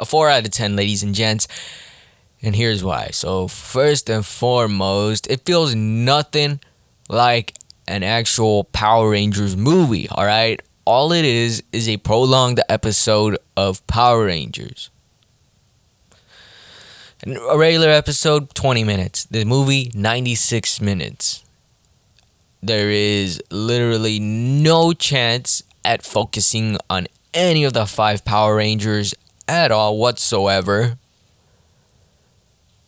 a 0.00 0.04
four 0.04 0.28
out 0.28 0.44
of 0.44 0.50
ten, 0.50 0.74
ladies 0.74 1.04
and 1.04 1.14
gents. 1.14 1.46
And 2.42 2.56
here's 2.56 2.82
why. 2.82 3.10
So 3.12 3.46
first 3.46 4.10
and 4.10 4.26
foremost, 4.26 5.30
it 5.30 5.42
feels 5.46 5.76
nothing 5.76 6.58
like 7.08 7.54
an 7.86 8.02
actual 8.02 8.64
Power 8.64 9.10
Rangers 9.10 9.56
movie. 9.56 10.08
All 10.08 10.24
right, 10.24 10.60
all 10.84 11.12
it 11.12 11.24
is 11.24 11.62
is 11.70 11.88
a 11.88 11.98
prolonged 11.98 12.60
episode 12.68 13.38
of 13.56 13.86
Power 13.86 14.24
Rangers. 14.24 14.90
A 17.24 17.56
regular 17.56 17.90
episode, 17.90 18.52
20 18.56 18.82
minutes. 18.82 19.24
The 19.24 19.44
movie, 19.44 19.92
96 19.94 20.80
minutes 20.80 21.44
there 22.68 22.90
is 22.90 23.42
literally 23.50 24.20
no 24.20 24.92
chance 24.92 25.62
at 25.84 26.04
focusing 26.04 26.76
on 26.88 27.08
any 27.34 27.64
of 27.64 27.72
the 27.72 27.86
five 27.86 28.24
Power 28.24 28.56
Rangers 28.56 29.14
at 29.48 29.72
all 29.72 29.98
whatsoever. 29.98 30.98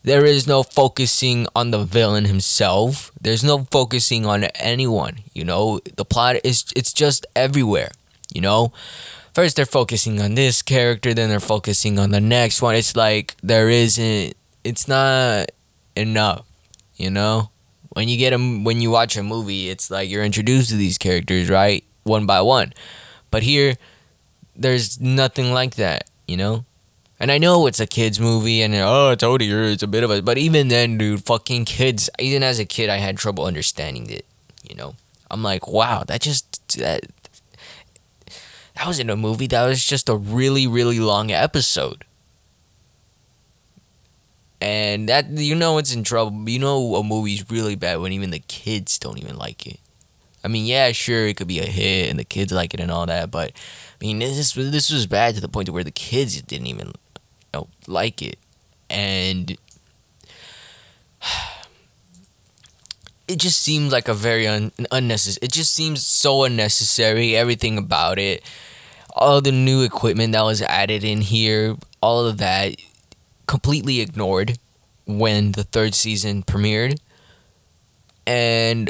There 0.02 0.24
is 0.24 0.46
no 0.46 0.62
focusing 0.62 1.46
on 1.54 1.70
the 1.70 1.84
villain 1.84 2.24
himself. 2.24 3.10
There's 3.20 3.44
no 3.44 3.64
focusing 3.70 4.24
on 4.24 4.44
anyone, 4.54 5.20
you 5.34 5.44
know? 5.44 5.80
The 5.96 6.04
plot 6.04 6.36
is 6.44 6.64
it's 6.76 6.92
just 6.92 7.26
everywhere, 7.36 7.90
you 8.32 8.40
know? 8.40 8.72
First 9.34 9.56
they're 9.56 9.66
focusing 9.66 10.20
on 10.20 10.34
this 10.34 10.62
character, 10.62 11.14
then 11.14 11.28
they're 11.28 11.40
focusing 11.40 11.98
on 11.98 12.10
the 12.10 12.20
next 12.20 12.62
one. 12.62 12.74
It's 12.74 12.96
like 12.96 13.36
there 13.42 13.68
isn't 13.68 14.34
it's 14.64 14.88
not 14.88 15.50
enough, 15.96 16.46
you 16.96 17.10
know? 17.10 17.50
When 17.90 18.08
you 18.08 18.16
get 18.16 18.32
a 18.32 18.38
when 18.38 18.80
you 18.80 18.90
watch 18.90 19.16
a 19.16 19.22
movie, 19.22 19.68
it's 19.68 19.90
like 19.90 20.08
you're 20.08 20.24
introduced 20.24 20.70
to 20.70 20.76
these 20.76 20.98
characters, 20.98 21.50
right? 21.50 21.84
One 22.04 22.26
by 22.26 22.40
one. 22.40 22.72
But 23.30 23.42
here 23.42 23.76
there's 24.56 25.00
nothing 25.00 25.52
like 25.52 25.74
that, 25.76 26.08
you 26.26 26.36
know? 26.36 26.64
And 27.18 27.30
I 27.30 27.38
know 27.38 27.66
it's 27.66 27.80
a 27.80 27.86
kids 27.86 28.18
movie 28.18 28.62
and 28.62 28.74
oh, 28.74 29.10
it's 29.10 29.22
older, 29.22 29.62
it's 29.64 29.82
a 29.82 29.86
bit 29.86 30.04
of 30.04 30.10
a 30.10 30.22
but 30.22 30.38
even 30.38 30.68
then, 30.68 30.98
dude, 30.98 31.24
fucking 31.24 31.64
kids, 31.64 32.08
even 32.18 32.42
as 32.42 32.58
a 32.58 32.64
kid 32.64 32.88
I 32.88 32.96
had 32.96 33.18
trouble 33.18 33.44
understanding 33.44 34.08
it, 34.08 34.26
you 34.68 34.74
know? 34.74 34.94
I'm 35.30 35.42
like, 35.42 35.68
wow, 35.68 36.04
that 36.06 36.20
just 36.20 36.78
that 36.78 37.06
that 38.74 38.86
wasn't 38.86 39.10
a 39.10 39.16
movie, 39.16 39.46
that 39.48 39.66
was 39.66 39.84
just 39.84 40.08
a 40.08 40.16
really, 40.16 40.66
really 40.66 41.00
long 41.00 41.30
episode 41.30 42.04
and 44.60 45.08
that 45.08 45.28
you 45.30 45.54
know 45.54 45.78
it's 45.78 45.94
in 45.94 46.04
trouble. 46.04 46.48
You 46.48 46.58
know 46.58 46.94
a 46.96 47.04
movie's 47.04 47.50
really 47.50 47.76
bad 47.76 48.00
when 48.00 48.12
even 48.12 48.30
the 48.30 48.40
kids 48.40 48.98
don't 48.98 49.18
even 49.18 49.36
like 49.36 49.66
it. 49.66 49.80
I 50.42 50.48
mean, 50.48 50.64
yeah, 50.64 50.92
sure, 50.92 51.26
it 51.26 51.36
could 51.36 51.48
be 51.48 51.60
a 51.60 51.66
hit 51.66 52.08
and 52.08 52.18
the 52.18 52.24
kids 52.24 52.52
like 52.52 52.72
it 52.74 52.80
and 52.80 52.90
all 52.90 53.06
that, 53.06 53.30
but 53.30 53.52
I 53.52 54.04
mean, 54.04 54.18
this 54.18 54.52
this 54.54 54.90
was 54.90 55.06
bad 55.06 55.34
to 55.34 55.40
the 55.40 55.48
point 55.48 55.66
to 55.66 55.72
where 55.72 55.84
the 55.84 55.90
kids 55.90 56.40
didn't 56.42 56.66
even 56.66 56.88
you 56.88 56.94
know, 57.52 57.68
like 57.86 58.22
it, 58.22 58.38
and 58.88 59.56
it 63.28 63.36
just 63.36 63.60
seems 63.60 63.92
like 63.92 64.08
a 64.08 64.14
very 64.14 64.46
un- 64.46 64.72
unnecessary. 64.90 65.44
It 65.44 65.52
just 65.52 65.74
seems 65.74 66.04
so 66.04 66.44
unnecessary. 66.44 67.36
Everything 67.36 67.76
about 67.76 68.18
it, 68.18 68.42
all 69.14 69.42
the 69.42 69.52
new 69.52 69.82
equipment 69.82 70.32
that 70.32 70.42
was 70.42 70.62
added 70.62 71.04
in 71.04 71.20
here, 71.20 71.76
all 72.00 72.26
of 72.26 72.38
that 72.38 72.76
completely 73.50 74.00
ignored 74.00 74.58
when 75.06 75.52
the 75.52 75.64
third 75.64 75.92
season 75.92 76.44
premiered. 76.44 77.00
And 78.24 78.88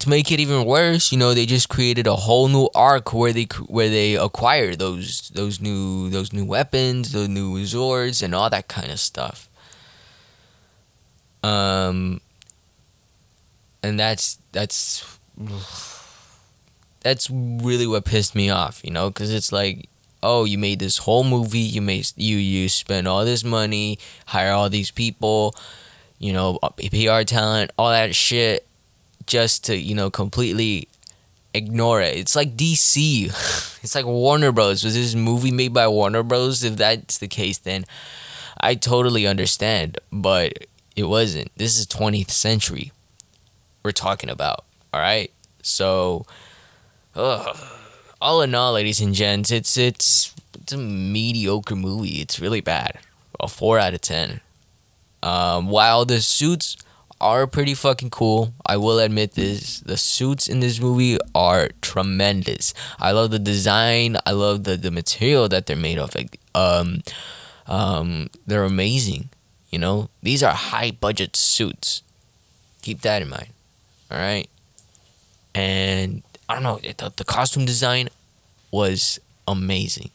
to 0.00 0.10
make 0.10 0.30
it 0.30 0.40
even 0.40 0.66
worse, 0.66 1.10
you 1.10 1.16
know, 1.16 1.32
they 1.32 1.46
just 1.46 1.70
created 1.70 2.06
a 2.06 2.14
whole 2.14 2.48
new 2.48 2.68
arc 2.74 3.14
where 3.14 3.32
they 3.32 3.46
where 3.66 3.88
they 3.88 4.14
acquire 4.14 4.76
those 4.76 5.30
those 5.30 5.58
new 5.58 6.10
those 6.10 6.34
new 6.34 6.44
weapons, 6.44 7.12
the 7.12 7.26
new 7.26 7.54
Zords, 7.60 8.22
and 8.22 8.34
all 8.34 8.50
that 8.50 8.68
kind 8.68 8.92
of 8.92 9.00
stuff. 9.00 9.48
Um, 11.42 12.20
and 13.82 13.98
that's 13.98 14.38
that's 14.52 15.18
that's 17.00 17.30
really 17.30 17.86
what 17.86 18.04
pissed 18.04 18.34
me 18.34 18.50
off, 18.50 18.84
you 18.84 18.90
know, 18.90 19.08
because 19.08 19.32
it's 19.32 19.50
like 19.50 19.88
oh 20.24 20.44
you 20.44 20.58
made 20.58 20.78
this 20.78 20.98
whole 20.98 21.22
movie 21.22 21.58
you 21.58 21.82
made 21.82 22.10
you 22.16 22.36
you 22.36 22.68
spend 22.68 23.06
all 23.06 23.24
this 23.24 23.44
money 23.44 23.98
hire 24.26 24.52
all 24.52 24.70
these 24.70 24.90
people 24.90 25.54
you 26.18 26.32
know 26.32 26.58
uh, 26.62 26.70
pr 26.70 27.22
talent 27.24 27.70
all 27.78 27.90
that 27.90 28.14
shit 28.14 28.66
just 29.26 29.64
to 29.64 29.76
you 29.76 29.94
know 29.94 30.10
completely 30.10 30.88
ignore 31.52 32.00
it. 32.00 32.16
It's 32.16 32.34
like 32.34 32.56
dc 32.56 33.26
it's 33.84 33.94
like 33.94 34.06
warner 34.06 34.50
bros. 34.50 34.82
Was 34.82 34.94
this 34.94 35.14
movie 35.14 35.52
made 35.52 35.72
by 35.72 35.86
warner 35.86 36.22
bros. 36.22 36.64
If 36.64 36.76
that's 36.76 37.18
the 37.18 37.28
case 37.28 37.58
then 37.58 37.84
i 38.58 38.74
totally 38.74 39.26
understand 39.26 39.98
but 40.10 40.66
it 40.96 41.04
wasn't. 41.04 41.50
This 41.56 41.78
is 41.78 41.86
20th 41.86 42.30
century 42.30 42.92
we're 43.82 43.92
talking 43.92 44.30
about 44.30 44.64
all 44.92 45.00
right? 45.00 45.30
So 45.62 46.24
ugh 47.14 47.73
all 48.24 48.40
in 48.42 48.54
all, 48.54 48.72
ladies 48.72 49.00
and 49.00 49.14
gents, 49.14 49.50
it's 49.50 49.76
it's 49.76 50.34
it's 50.60 50.72
a 50.72 50.78
mediocre 50.78 51.76
movie. 51.76 52.22
It's 52.22 52.40
really 52.40 52.62
bad. 52.62 52.98
A 53.38 53.48
four 53.48 53.78
out 53.78 53.94
of 53.94 54.00
ten. 54.00 54.40
Um, 55.22 55.68
while 55.68 56.04
the 56.04 56.20
suits 56.20 56.76
are 57.20 57.46
pretty 57.46 57.74
fucking 57.74 58.10
cool. 58.10 58.52
I 58.66 58.76
will 58.76 58.98
admit 58.98 59.32
this. 59.32 59.80
The 59.80 59.96
suits 59.96 60.48
in 60.48 60.60
this 60.60 60.78
movie 60.78 61.16
are 61.34 61.70
tremendous. 61.80 62.74
I 62.98 63.12
love 63.12 63.30
the 63.30 63.38
design. 63.38 64.18
I 64.26 64.32
love 64.32 64.64
the, 64.64 64.76
the 64.76 64.90
material 64.90 65.48
that 65.48 65.66
they're 65.66 65.76
made 65.76 65.98
of. 65.98 66.14
Like, 66.14 66.38
um, 66.54 67.02
um, 67.66 68.28
they're 68.46 68.64
amazing. 68.64 69.30
You 69.70 69.78
know, 69.78 70.10
these 70.22 70.42
are 70.42 70.52
high 70.52 70.90
budget 70.90 71.34
suits. 71.34 72.02
Keep 72.82 73.00
that 73.02 73.22
in 73.22 73.30
mind. 73.30 73.48
All 74.10 74.18
right. 74.18 74.48
And 75.54 76.22
I 76.48 76.54
don't 76.54 76.62
know, 76.62 76.78
the, 76.78 77.12
the 77.16 77.24
costume 77.24 77.64
design 77.64 78.08
was 78.70 79.18
amazing. 79.48 80.10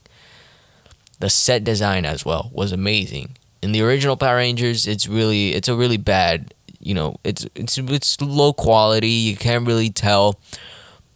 The 1.19 1.29
set 1.29 1.63
design 1.63 2.05
as 2.05 2.23
well 2.25 2.49
was 2.53 2.71
amazing. 2.71 3.35
In 3.61 3.71
the 3.73 3.81
original 3.81 4.15
Power 4.15 4.37
Rangers, 4.37 4.87
it's 4.87 5.07
really 5.07 5.53
it's 5.53 5.67
a 5.67 5.75
really 5.75 5.97
bad, 5.97 6.53
you 6.79 6.93
know, 6.93 7.17
it's 7.23 7.45
it's 7.55 7.77
it's 7.77 8.21
low 8.21 8.53
quality. 8.53 9.09
You 9.09 9.35
can't 9.35 9.67
really 9.67 9.89
tell 9.89 10.39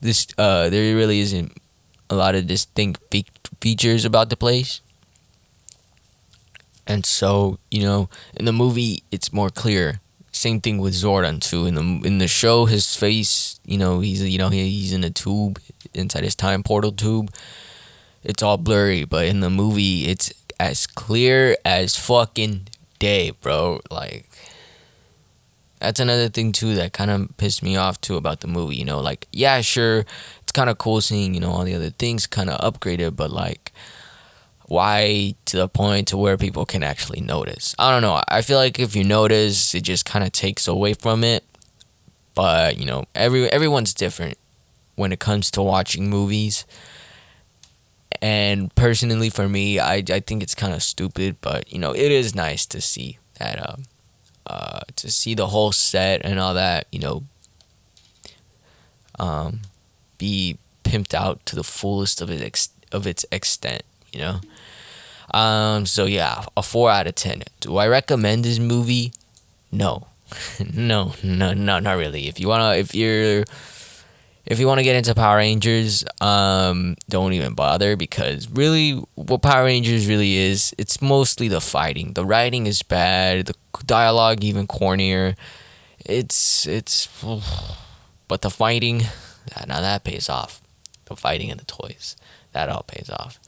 this 0.02 0.28
uh 0.38 0.69
there 0.69 0.95
really 0.95 1.19
isn't 1.19 1.56
a 2.10 2.15
lot 2.15 2.36
of 2.36 2.47
distinct 2.47 3.02
fe- 3.12 3.26
features 3.62 4.04
about 4.04 4.30
the 4.30 4.36
place. 4.36 4.82
And 6.86 7.06
so, 7.06 7.60
you 7.71 7.82
know, 7.84 8.10
in 8.36 8.43
the 8.45 8.52
movie 8.54 9.04
it's 9.12 9.32
more 9.32 9.49
clear. 9.49 10.02
Same 10.43 10.60
thing 10.60 10.77
with 10.79 10.93
Zordon 10.93 11.39
too. 11.39 11.65
In 11.65 11.75
the 11.75 11.82
in 12.06 12.17
the 12.17 12.27
show, 12.27 12.65
his 12.65 12.97
face, 12.97 13.62
you 13.65 13.77
know, 13.77 14.01
he's 14.01 14.21
you 14.21 14.38
know 14.38 14.49
he, 14.49 14.69
he's 14.69 14.91
in 14.91 15.06
a 15.06 15.10
tube 15.10 15.58
inside 15.93 16.25
his 16.25 16.36
time 16.36 16.63
portal 16.63 16.91
tube. 16.91 17.34
It's 18.25 18.43
all 18.43 18.58
blurry, 18.58 19.06
but 19.06 19.25
in 19.25 19.39
the 19.39 19.49
movie, 19.49 20.08
it's 20.08 20.34
as 20.60 20.86
clear 20.86 21.56
as 21.63 21.95
fucking 21.95 22.67
day, 22.99 23.32
bro. 23.32 23.79
Like 23.89 24.29
that's 25.79 26.01
another 26.01 26.27
thing 26.27 26.51
too 26.51 26.75
that 26.75 26.91
kind 26.91 27.10
of 27.10 27.38
pissed 27.38 27.63
me 27.63 27.77
off 27.77 28.01
too 28.01 28.17
about 28.17 28.41
the 28.41 28.47
movie. 28.47 28.75
You 28.75 28.84
know, 28.84 28.99
like 28.99 29.29
yeah, 29.32 29.62
sure, 29.62 29.99
it's 30.41 30.51
kind 30.51 30.69
of 30.69 30.77
cool 30.77 30.99
seeing 30.99 31.34
you 31.34 31.39
know 31.39 31.51
all 31.51 31.63
the 31.63 31.73
other 31.73 31.89
things 31.89 32.27
kind 32.27 32.49
of 32.49 32.60
upgraded, 32.60 33.15
but 33.15 33.32
like 33.32 33.71
why 34.67 35.36
to 35.45 35.58
the 35.58 35.67
point 35.67 36.08
to 36.10 36.17
where 36.17 36.38
people 36.38 36.65
can 36.65 36.84
actually 36.84 37.21
notice. 37.21 37.76
I 37.78 37.91
don't 37.91 38.02
know. 38.02 38.21
I 38.28 38.41
feel 38.41 38.58
like 38.58 38.80
if 38.80 38.95
you 38.95 39.04
notice, 39.04 39.76
it 39.76 39.82
just 39.82 40.06
kind 40.06 40.26
of 40.26 40.32
takes 40.32 40.67
away 40.67 40.93
from 40.93 41.23
it. 41.23 41.43
But 42.36 42.78
you 42.78 42.86
know, 42.86 43.06
every 43.13 43.49
everyone's 43.49 43.93
different 43.93 44.38
when 44.95 45.12
it 45.12 45.19
comes 45.19 45.52
to 45.52 45.62
watching 45.62 46.10
movies. 46.10 46.65
And 48.21 48.73
personally, 48.76 49.30
for 49.30 49.49
me, 49.49 49.80
I, 49.80 49.95
I 49.95 50.21
think 50.21 50.43
it's 50.43 50.56
kind 50.56 50.73
of 50.73 50.82
stupid, 50.82 51.38
but 51.41 51.71
you 51.71 51.78
know, 51.78 51.91
it 51.91 52.12
is 52.12 52.34
nice 52.34 52.65
to 52.67 52.80
see 52.80 53.17
that, 53.38 53.60
uh, 53.60 53.76
uh, 54.47 54.80
to 54.95 55.12
see 55.12 55.34
the 55.34 55.47
whole 55.47 55.73
set 55.73 56.21
and 56.23 56.39
all 56.39 56.54
that, 56.54 56.88
you 56.89 56.99
know, 56.99 57.23
um, 59.19 59.62
be 60.17 60.58
pimped 60.86 61.13
out 61.13 61.45
to 61.47 61.56
the 61.56 61.65
fullest 61.65 62.21
of 62.21 62.30
its 62.30 62.41
ex- 62.41 62.69
of 62.93 63.06
its 63.06 63.26
extent 63.30 63.84
you 64.13 64.19
know. 64.19 64.39
Um, 65.31 65.86
so 65.86 66.05
yeah, 66.05 66.45
a 66.55 66.63
four 66.63 66.89
out 66.89 67.07
of 67.07 67.15
ten. 67.15 67.43
Do 67.59 67.77
I 67.77 67.88
recommend 67.88 68.45
this 68.45 68.59
movie? 68.59 69.13
No, 69.71 70.07
no, 70.73 71.13
no, 71.23 71.53
no, 71.53 71.79
not 71.79 71.97
really. 71.97 72.27
If 72.27 72.39
you 72.39 72.47
wanna, 72.47 72.75
if 72.75 72.93
you're, 72.93 73.43
if 74.45 74.59
you 74.59 74.67
want 74.67 74.79
to 74.79 74.83
get 74.83 74.95
into 74.95 75.15
Power 75.15 75.38
Rangers, 75.38 76.03
um, 76.21 76.95
don't 77.09 77.33
even 77.33 77.53
bother 77.53 77.95
because 77.95 78.49
really, 78.49 79.01
what 79.15 79.41
Power 79.41 79.65
Rangers 79.65 80.07
really 80.07 80.36
is, 80.36 80.75
it's 80.77 81.01
mostly 81.01 81.47
the 81.47 81.62
fighting. 81.62 82.13
The 82.13 82.25
writing 82.25 82.67
is 82.67 82.83
bad. 82.83 83.47
The 83.47 83.55
dialogue 83.86 84.43
even 84.43 84.67
cornier. 84.67 85.36
It's 86.05 86.65
it's, 86.65 87.07
but 88.27 88.41
the 88.41 88.49
fighting, 88.49 89.03
now 89.67 89.81
that 89.81 90.03
pays 90.03 90.29
off. 90.29 90.62
The 91.05 91.15
fighting 91.15 91.51
and 91.51 91.59
the 91.59 91.65
toys, 91.65 92.15
that 92.53 92.69
all 92.69 92.83
pays 92.83 93.09
off. 93.09 93.39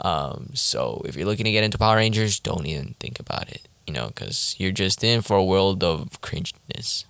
Um, 0.00 0.50
so 0.54 1.02
if 1.04 1.16
you're 1.16 1.26
looking 1.26 1.44
to 1.44 1.52
get 1.52 1.64
into 1.64 1.78
Power 1.78 1.96
Rangers, 1.96 2.38
don't 2.38 2.66
even 2.66 2.94
think 3.00 3.18
about 3.18 3.48
it, 3.48 3.66
you 3.86 3.94
know, 3.94 4.08
because 4.08 4.54
you're 4.58 4.72
just 4.72 5.02
in 5.02 5.22
for 5.22 5.36
a 5.36 5.44
world 5.44 5.82
of 5.82 6.20
cringeness. 6.20 7.04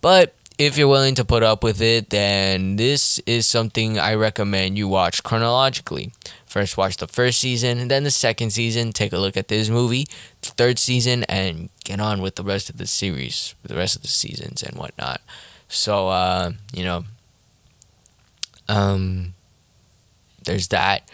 But 0.00 0.34
if 0.58 0.76
you're 0.76 0.88
willing 0.88 1.14
to 1.14 1.24
put 1.24 1.42
up 1.42 1.62
with 1.62 1.80
it, 1.80 2.10
then 2.10 2.76
this 2.76 3.20
is 3.20 3.46
something 3.46 3.98
I 3.98 4.14
recommend 4.14 4.76
you 4.76 4.88
watch 4.88 5.22
chronologically. 5.22 6.10
First, 6.44 6.76
watch 6.76 6.96
the 6.96 7.06
first 7.06 7.38
season, 7.38 7.88
then 7.88 8.02
the 8.02 8.10
second 8.10 8.50
season. 8.50 8.92
Take 8.92 9.12
a 9.12 9.18
look 9.18 9.36
at 9.36 9.48
this 9.48 9.68
movie, 9.68 10.06
the 10.42 10.48
third 10.48 10.78
season, 10.78 11.22
and 11.24 11.70
get 11.84 12.00
on 12.00 12.20
with 12.20 12.34
the 12.34 12.42
rest 12.42 12.68
of 12.68 12.78
the 12.78 12.86
series, 12.88 13.54
the 13.62 13.76
rest 13.76 13.94
of 13.96 14.02
the 14.02 14.08
seasons 14.08 14.62
and 14.62 14.76
whatnot. 14.76 15.20
So, 15.68 16.08
uh, 16.08 16.52
you 16.72 16.82
know, 16.82 17.04
um, 18.68 19.34
there's 20.44 20.68
that. 20.68 21.08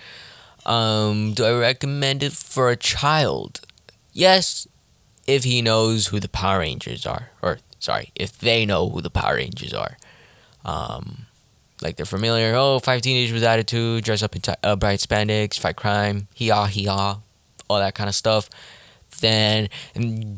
Um, 0.66 1.32
do 1.34 1.44
I 1.44 1.58
recommend 1.58 2.22
it 2.22 2.32
for 2.32 2.70
a 2.70 2.76
child? 2.76 3.60
Yes, 4.12 4.66
if 5.26 5.44
he 5.44 5.62
knows 5.62 6.08
who 6.08 6.20
the 6.20 6.28
Power 6.28 6.60
Rangers 6.60 7.06
are, 7.06 7.30
or 7.42 7.58
sorry, 7.78 8.12
if 8.14 8.38
they 8.38 8.64
know 8.64 8.88
who 8.88 9.00
the 9.00 9.10
Power 9.10 9.36
Rangers 9.36 9.74
are. 9.74 9.96
Um, 10.64 11.26
like 11.82 11.96
they're 11.96 12.06
familiar. 12.06 12.54
Oh, 12.56 12.78
five 12.78 13.02
teenagers 13.02 13.32
with 13.32 13.44
attitude, 13.44 14.04
dress 14.04 14.22
up 14.22 14.34
in 14.34 14.42
t- 14.42 14.52
uh, 14.62 14.76
bright 14.76 15.00
spandex, 15.00 15.58
fight 15.58 15.76
crime, 15.76 16.28
hee 16.34 16.48
haw 16.48 16.66
hee 16.66 16.86
haw, 16.86 17.20
all 17.68 17.78
that 17.78 17.94
kind 17.94 18.08
of 18.08 18.14
stuff. 18.14 18.48
Then 19.20 19.68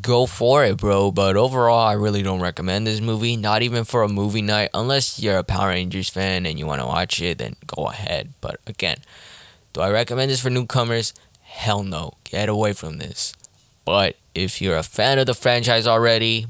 go 0.02 0.26
for 0.26 0.64
it, 0.64 0.76
bro. 0.76 1.10
But 1.10 1.36
overall, 1.36 1.86
I 1.86 1.94
really 1.94 2.22
don't 2.22 2.40
recommend 2.40 2.86
this 2.86 3.00
movie. 3.00 3.36
Not 3.36 3.62
even 3.62 3.84
for 3.84 4.02
a 4.02 4.08
movie 4.08 4.42
night, 4.42 4.70
unless 4.74 5.18
you're 5.18 5.38
a 5.38 5.44
Power 5.44 5.68
Rangers 5.68 6.10
fan 6.10 6.44
and 6.44 6.58
you 6.58 6.66
want 6.66 6.82
to 6.82 6.86
watch 6.86 7.22
it. 7.22 7.38
Then 7.38 7.56
go 7.66 7.86
ahead. 7.86 8.34
But 8.40 8.60
again, 8.66 8.98
do 9.76 9.82
I 9.82 9.90
recommend 9.90 10.30
this 10.30 10.40
for 10.40 10.48
newcomers? 10.48 11.12
Hell 11.42 11.82
no. 11.82 12.14
Get 12.24 12.48
away 12.48 12.72
from 12.72 12.96
this. 12.96 13.34
But 13.84 14.16
if 14.34 14.62
you're 14.62 14.78
a 14.78 14.82
fan 14.82 15.18
of 15.18 15.26
the 15.26 15.34
franchise 15.34 15.86
already, 15.86 16.46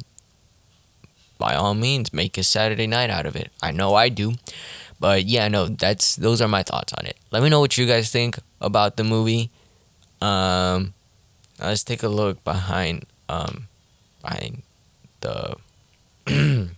by 1.37 1.57
all 1.57 1.75
means, 1.75 2.13
make 2.13 2.39
a 2.39 2.45
Saturday 2.45 2.87
night 2.87 3.11
out 3.11 3.27
of 3.27 3.35
it. 3.35 3.51
I 3.61 3.73
know 3.73 3.97
I 3.97 4.11
do. 4.11 4.35
But 5.01 5.25
yeah, 5.25 5.49
no, 5.49 5.67
that's 5.67 6.15
those 6.15 6.41
are 6.41 6.47
my 6.47 6.63
thoughts 6.63 6.93
on 6.93 7.05
it. 7.05 7.17
Let 7.33 7.43
me 7.43 7.49
know 7.49 7.59
what 7.59 7.77
you 7.77 7.85
guys 7.85 8.13
think 8.13 8.39
about 8.61 8.97
the 8.97 9.03
movie. 9.03 9.51
Um 10.23 10.95
let's 11.59 11.83
take 11.83 12.05
a 12.05 12.09
look 12.09 12.45
behind 12.45 13.07
um 13.29 13.67
behind 14.23 14.63
the 15.19 15.57
let's 16.29 16.71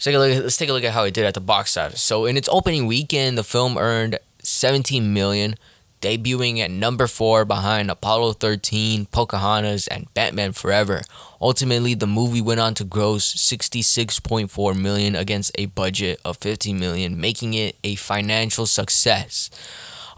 take 0.00 0.16
a 0.16 0.18
look 0.18 0.42
let's 0.42 0.56
take 0.56 0.68
a 0.68 0.72
look 0.72 0.82
at 0.82 0.94
how 0.94 1.04
it 1.04 1.14
did 1.14 1.24
at 1.24 1.34
the 1.34 1.40
box 1.40 1.76
office. 1.76 2.02
So 2.02 2.26
in 2.26 2.36
its 2.36 2.48
opening 2.50 2.88
weekend, 2.88 3.38
the 3.38 3.44
film 3.44 3.78
earned 3.78 4.18
17 4.58 5.12
million, 5.12 5.54
debuting 6.00 6.58
at 6.58 6.70
number 6.70 7.06
4 7.06 7.44
behind 7.44 7.90
Apollo 7.90 8.34
13, 8.34 9.06
Pocahontas, 9.06 9.86
and 9.88 10.12
Batman 10.14 10.52
Forever. 10.52 11.02
Ultimately, 11.40 11.94
the 11.94 12.06
movie 12.06 12.42
went 12.42 12.60
on 12.60 12.74
to 12.74 12.84
gross 12.84 13.34
66.4 13.34 14.80
million 14.80 15.14
against 15.14 15.52
a 15.56 15.66
budget 15.66 16.20
of 16.24 16.36
50 16.38 16.72
million, 16.72 17.20
making 17.20 17.54
it 17.54 17.76
a 17.84 17.94
financial 17.94 18.66
success. 18.66 19.50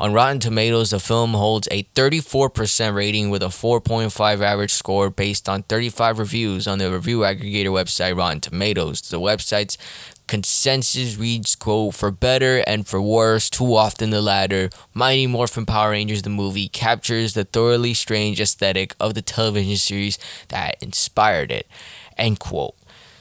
On 0.01 0.15
Rotten 0.15 0.41
Tomatoes, 0.41 0.93
the 0.93 0.99
film 0.99 1.35
holds 1.35 1.69
a 1.71 1.83
34% 1.95 2.95
rating 2.95 3.29
with 3.29 3.43
a 3.43 3.49
4.5 3.49 4.41
average 4.41 4.73
score 4.73 5.11
based 5.11 5.47
on 5.47 5.63
35 5.65 6.19
reviews 6.19 6.67
on 6.67 6.79
the 6.79 6.91
review 6.91 7.19
aggregator 7.19 7.67
website 7.67 8.17
Rotten 8.17 8.41
Tomatoes. 8.41 9.03
The 9.03 9.21
website's 9.21 9.77
consensus 10.31 11.17
reads 11.17 11.57
quote 11.57 11.93
for 11.93 12.13
better 12.13 12.63
and 12.65 12.87
for 12.87 13.03
worse 13.03 13.51
too 13.51 13.75
often 13.75 14.11
the 14.11 14.23
latter. 14.23 14.71
Mighty 14.95 15.27
morphin 15.27 15.67
power 15.67 15.91
rangers 15.91 16.23
the 16.23 16.31
movie 16.31 16.69
captures 16.69 17.35
the 17.35 17.43
thoroughly 17.43 17.95
strange 17.95 18.41
aesthetic 18.41 18.95
of 19.01 19.15
the 19.15 19.23
television 19.23 19.75
series 19.75 20.21
that 20.47 20.81
inspired 20.81 21.51
it 21.51 21.67
end 22.17 22.39
quote. 22.39 22.77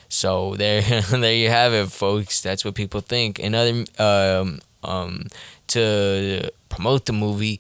So 0.07 0.55
there 0.61 0.83
there 1.09 1.33
you 1.33 1.49
have 1.49 1.73
it 1.73 1.91
folks. 1.91 2.41
That's 2.41 2.63
what 2.63 2.75
people 2.75 3.01
think. 3.01 3.39
Another 3.39 3.85
um 3.97 4.59
um 4.83 5.29
to 5.69 6.51
promote 6.69 7.07
the 7.07 7.13
movie 7.13 7.59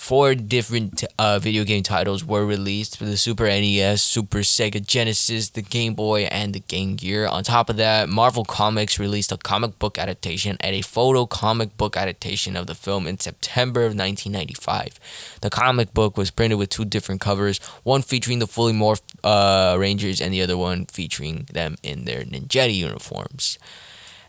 four 0.00 0.34
different 0.34 1.04
uh, 1.18 1.38
video 1.38 1.62
game 1.62 1.82
titles 1.82 2.24
were 2.24 2.46
released 2.46 2.96
for 2.96 3.04
the 3.04 3.18
Super 3.18 3.44
NES, 3.44 4.00
Super 4.00 4.38
Sega 4.38 4.84
Genesis, 4.84 5.50
the 5.50 5.60
Game 5.60 5.92
Boy, 5.92 6.22
and 6.22 6.54
the 6.54 6.60
Game 6.60 6.96
Gear. 6.96 7.26
On 7.26 7.44
top 7.44 7.68
of 7.68 7.76
that, 7.76 8.08
Marvel 8.08 8.46
Comics 8.46 8.98
released 8.98 9.30
a 9.30 9.36
comic 9.36 9.78
book 9.78 9.98
adaptation 9.98 10.56
and 10.60 10.74
a 10.74 10.80
photo 10.80 11.26
comic 11.26 11.76
book 11.76 11.98
adaptation 11.98 12.56
of 12.56 12.66
the 12.66 12.74
film 12.74 13.06
in 13.06 13.20
September 13.20 13.80
of 13.80 13.94
1995. 13.94 14.98
The 15.42 15.50
comic 15.50 15.92
book 15.92 16.16
was 16.16 16.30
printed 16.30 16.58
with 16.58 16.70
two 16.70 16.86
different 16.86 17.20
covers, 17.20 17.58
one 17.82 18.00
featuring 18.00 18.38
the 18.38 18.46
fully 18.46 18.72
morphed 18.72 19.02
uh, 19.22 19.76
Rangers 19.78 20.22
and 20.22 20.32
the 20.32 20.40
other 20.40 20.56
one 20.56 20.86
featuring 20.86 21.46
them 21.52 21.76
in 21.82 22.06
their 22.06 22.22
Ninjetti 22.22 22.74
uniforms. 22.74 23.58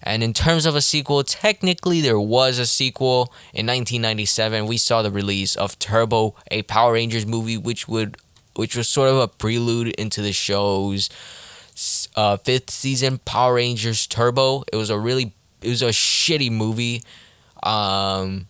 And 0.04 0.24
in 0.24 0.34
terms 0.34 0.66
of 0.66 0.76
a 0.76 0.82
sequel, 0.82 1.24
technically 1.24 2.02
there 2.02 2.20
was 2.20 2.58
a 2.60 2.66
sequel. 2.66 3.34
In 3.54 3.68
1997, 3.68 4.66
we 4.66 4.78
saw 4.78 5.02
the 5.02 5.12
release 5.12 5.56
of 5.56 5.78
Turbo, 5.80 6.36
a 6.50 6.64
Power 6.64 6.94
Rangers 6.94 7.26
movie, 7.26 7.58
which 7.58 7.88
would 7.88 8.18
which 8.56 8.76
was 8.76 8.88
sort 8.88 9.10
of 9.10 9.18
a 9.18 9.28
prelude 9.28 9.90
into 9.96 10.22
the 10.22 10.34
show's 10.34 11.10
uh, 12.16 12.38
fifth 12.38 12.70
season, 12.70 13.20
Power 13.20 13.56
Rangers 13.56 14.08
Turbo. 14.08 14.64
It 14.72 14.76
was 14.76 14.90
a 14.90 15.00
really, 15.00 15.34
it 15.62 15.70
was 15.70 15.82
a 15.82 15.90
shitty 15.90 16.52
movie. 16.52 17.02
Um, 17.64 18.48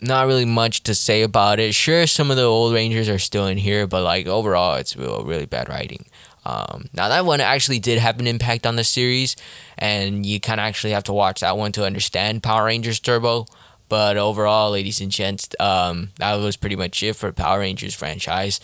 not 0.00 0.26
really 0.26 0.44
much 0.44 0.82
to 0.82 0.94
say 0.94 1.22
about 1.22 1.60
it. 1.60 1.74
Sure, 1.74 2.06
some 2.06 2.30
of 2.30 2.36
the 2.36 2.42
old 2.42 2.74
Rangers 2.74 3.08
are 3.08 3.18
still 3.18 3.46
in 3.46 3.56
here, 3.56 3.86
but 3.86 4.02
like 4.02 4.26
overall, 4.26 4.74
it's 4.74 4.96
really 4.96 5.46
bad 5.46 5.68
writing. 5.68 6.06
Um, 6.44 6.88
now 6.92 7.08
that 7.08 7.24
one 7.24 7.40
actually 7.40 7.78
did 7.78 7.98
have 7.98 8.18
an 8.18 8.26
impact 8.26 8.66
on 8.66 8.76
the 8.76 8.84
series, 8.84 9.36
and 9.78 10.26
you 10.26 10.40
kind 10.40 10.60
of 10.60 10.64
actually 10.64 10.92
have 10.92 11.04
to 11.04 11.12
watch 11.12 11.40
that 11.40 11.56
one 11.56 11.72
to 11.72 11.84
understand 11.84 12.42
Power 12.42 12.64
Rangers 12.66 12.98
Turbo. 13.00 13.46
But 13.88 14.16
overall, 14.16 14.70
ladies 14.70 15.00
and 15.00 15.10
gents, 15.10 15.48
um, 15.60 16.10
that 16.18 16.34
was 16.36 16.56
pretty 16.56 16.76
much 16.76 17.02
it 17.02 17.14
for 17.14 17.30
Power 17.30 17.60
Rangers 17.60 17.94
franchise. 17.94 18.58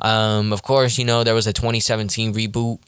Um, 0.00 0.52
of 0.52 0.62
course, 0.62 0.98
you 0.98 1.04
know 1.04 1.24
there 1.24 1.34
was 1.34 1.46
a 1.46 1.52
2017 1.52 2.34
reboot. 2.34 2.80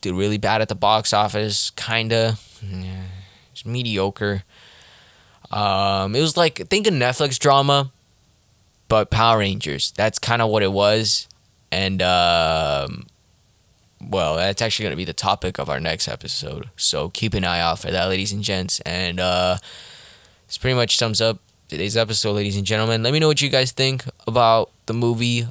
Did 0.00 0.14
really 0.14 0.38
bad 0.38 0.60
at 0.60 0.68
the 0.68 0.74
box 0.74 1.12
office, 1.12 1.70
kinda. 1.70 2.36
Yeah, 2.62 3.04
it's 3.52 3.64
mediocre. 3.64 4.42
Um, 5.50 6.14
it 6.14 6.20
was 6.20 6.36
like 6.36 6.56
think 6.68 6.86
a 6.86 6.90
Netflix 6.90 7.38
drama, 7.38 7.90
but 8.88 9.10
Power 9.10 9.38
Rangers. 9.38 9.92
That's 9.96 10.18
kind 10.18 10.42
of 10.42 10.50
what 10.50 10.62
it 10.62 10.72
was, 10.72 11.28
and 11.70 12.02
um, 12.02 13.06
well, 14.00 14.36
that's 14.36 14.62
actually 14.62 14.84
going 14.84 14.92
to 14.92 14.96
be 14.96 15.04
the 15.04 15.12
topic 15.12 15.58
of 15.58 15.68
our 15.68 15.80
next 15.80 16.08
episode. 16.08 16.70
So 16.76 17.08
keep 17.08 17.34
an 17.34 17.44
eye 17.44 17.60
out 17.60 17.80
for 17.80 17.90
that, 17.90 18.06
ladies 18.06 18.32
and 18.32 18.42
gents. 18.42 18.80
And 18.80 19.18
uh, 19.18 19.58
this 20.46 20.58
pretty 20.58 20.74
much 20.74 20.96
sums 20.96 21.20
up 21.20 21.40
today's 21.68 21.96
episode, 21.96 22.32
ladies 22.32 22.56
and 22.56 22.64
gentlemen. 22.64 23.02
Let 23.02 23.12
me 23.12 23.18
know 23.18 23.28
what 23.28 23.42
you 23.42 23.48
guys 23.48 23.72
think 23.72 24.04
about 24.26 24.70
the 24.86 24.94
movie. 24.94 25.46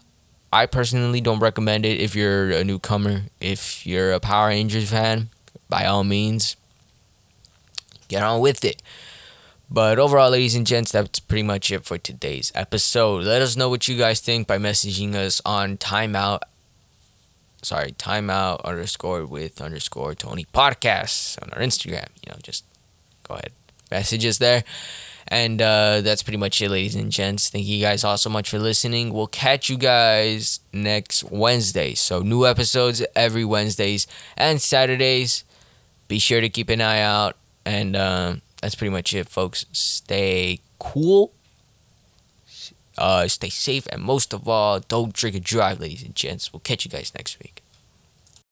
I 0.52 0.66
personally 0.66 1.22
don't 1.22 1.40
recommend 1.40 1.86
it 1.86 2.00
if 2.00 2.16
you're 2.16 2.52
a 2.52 2.64
newcomer. 2.64 3.24
If 3.42 3.86
you're 3.86 4.14
a 4.14 4.20
Power 4.20 4.48
Rangers 4.48 4.90
fan, 4.90 5.30
by 5.70 5.86
all 5.86 6.04
means, 6.04 6.56
get 8.08 8.24
on 8.24 8.40
with 8.40 8.64
it. 8.64 8.82
But 9.70 10.00
overall, 10.00 10.30
ladies 10.30 10.56
and 10.56 10.66
gents, 10.66 10.94
that's 10.94 11.20
pretty 11.20 11.44
much 11.44 11.70
it 11.72 11.84
for 11.84 11.98
today's 11.98 12.54
episode. 12.56 13.26
Let 13.26 13.42
us 13.42 13.58
know 13.58 13.68
what 13.68 13.90
you 13.90 13.98
guys 13.98 14.22
think 14.22 14.48
by 14.48 14.58
messaging 14.58 15.14
us 15.14 15.42
on 15.46 15.76
timeout 15.76 16.40
sorry, 17.62 17.92
timeout 17.94 18.64
underscore 18.64 19.26
with 19.26 19.62
underscore 19.62 20.16
Tony 20.16 20.46
podcasts 20.54 21.42
on 21.42 21.52
our 21.54 21.60
Instagram. 21.60 22.08
You 22.26 22.32
know, 22.32 22.38
just 22.42 22.66
go 23.28 23.36
ahead, 23.36 23.52
messages 23.92 24.38
there. 24.38 24.64
And 25.30 25.62
uh, 25.62 26.02
that's 26.02 26.24
pretty 26.24 26.38
much 26.38 26.62
it, 26.62 26.70
ladies 26.70 26.96
and 26.96 27.12
gents. 27.12 27.50
Thank 27.50 27.66
you 27.66 27.82
guys 27.82 28.06
all 28.06 28.18
so 28.18 28.30
much 28.30 28.50
for 28.50 28.60
listening. 28.60 29.14
We'll 29.14 29.28
catch 29.28 29.70
you 29.70 29.78
guys 29.78 30.62
next 30.72 31.26
Wednesday. 31.26 31.96
So, 31.96 32.22
new 32.22 32.46
episodes 32.46 33.06
every 33.14 33.44
Wednesdays 33.44 34.08
and 34.38 34.62
Saturdays. 34.62 35.44
Be 36.08 36.20
sure 36.20 36.40
to 36.40 36.48
keep 36.48 36.70
an 36.70 36.80
eye 36.80 37.02
out. 37.02 37.36
And 37.66 37.98
uh, 37.98 38.36
that's 38.62 38.76
pretty 38.76 38.92
much 38.92 39.14
it, 39.14 39.28
folks. 39.28 39.66
Stay 39.74 40.62
cool 40.80 41.34
uh, 42.98 43.28
stay 43.28 43.50
safe, 43.50 43.88
and 43.92 44.02
most 44.02 44.34
of 44.34 44.48
all, 44.48 44.80
don't 44.80 45.14
drink 45.14 45.36
and 45.36 45.46
drive, 45.46 45.80
ladies 45.80 46.04
and 46.04 46.16
gents. 46.16 46.52
We'll 46.52 46.60
catch 46.62 46.86
you 46.86 46.92
guys 46.92 47.14
next 47.16 47.40
week. 47.40 47.62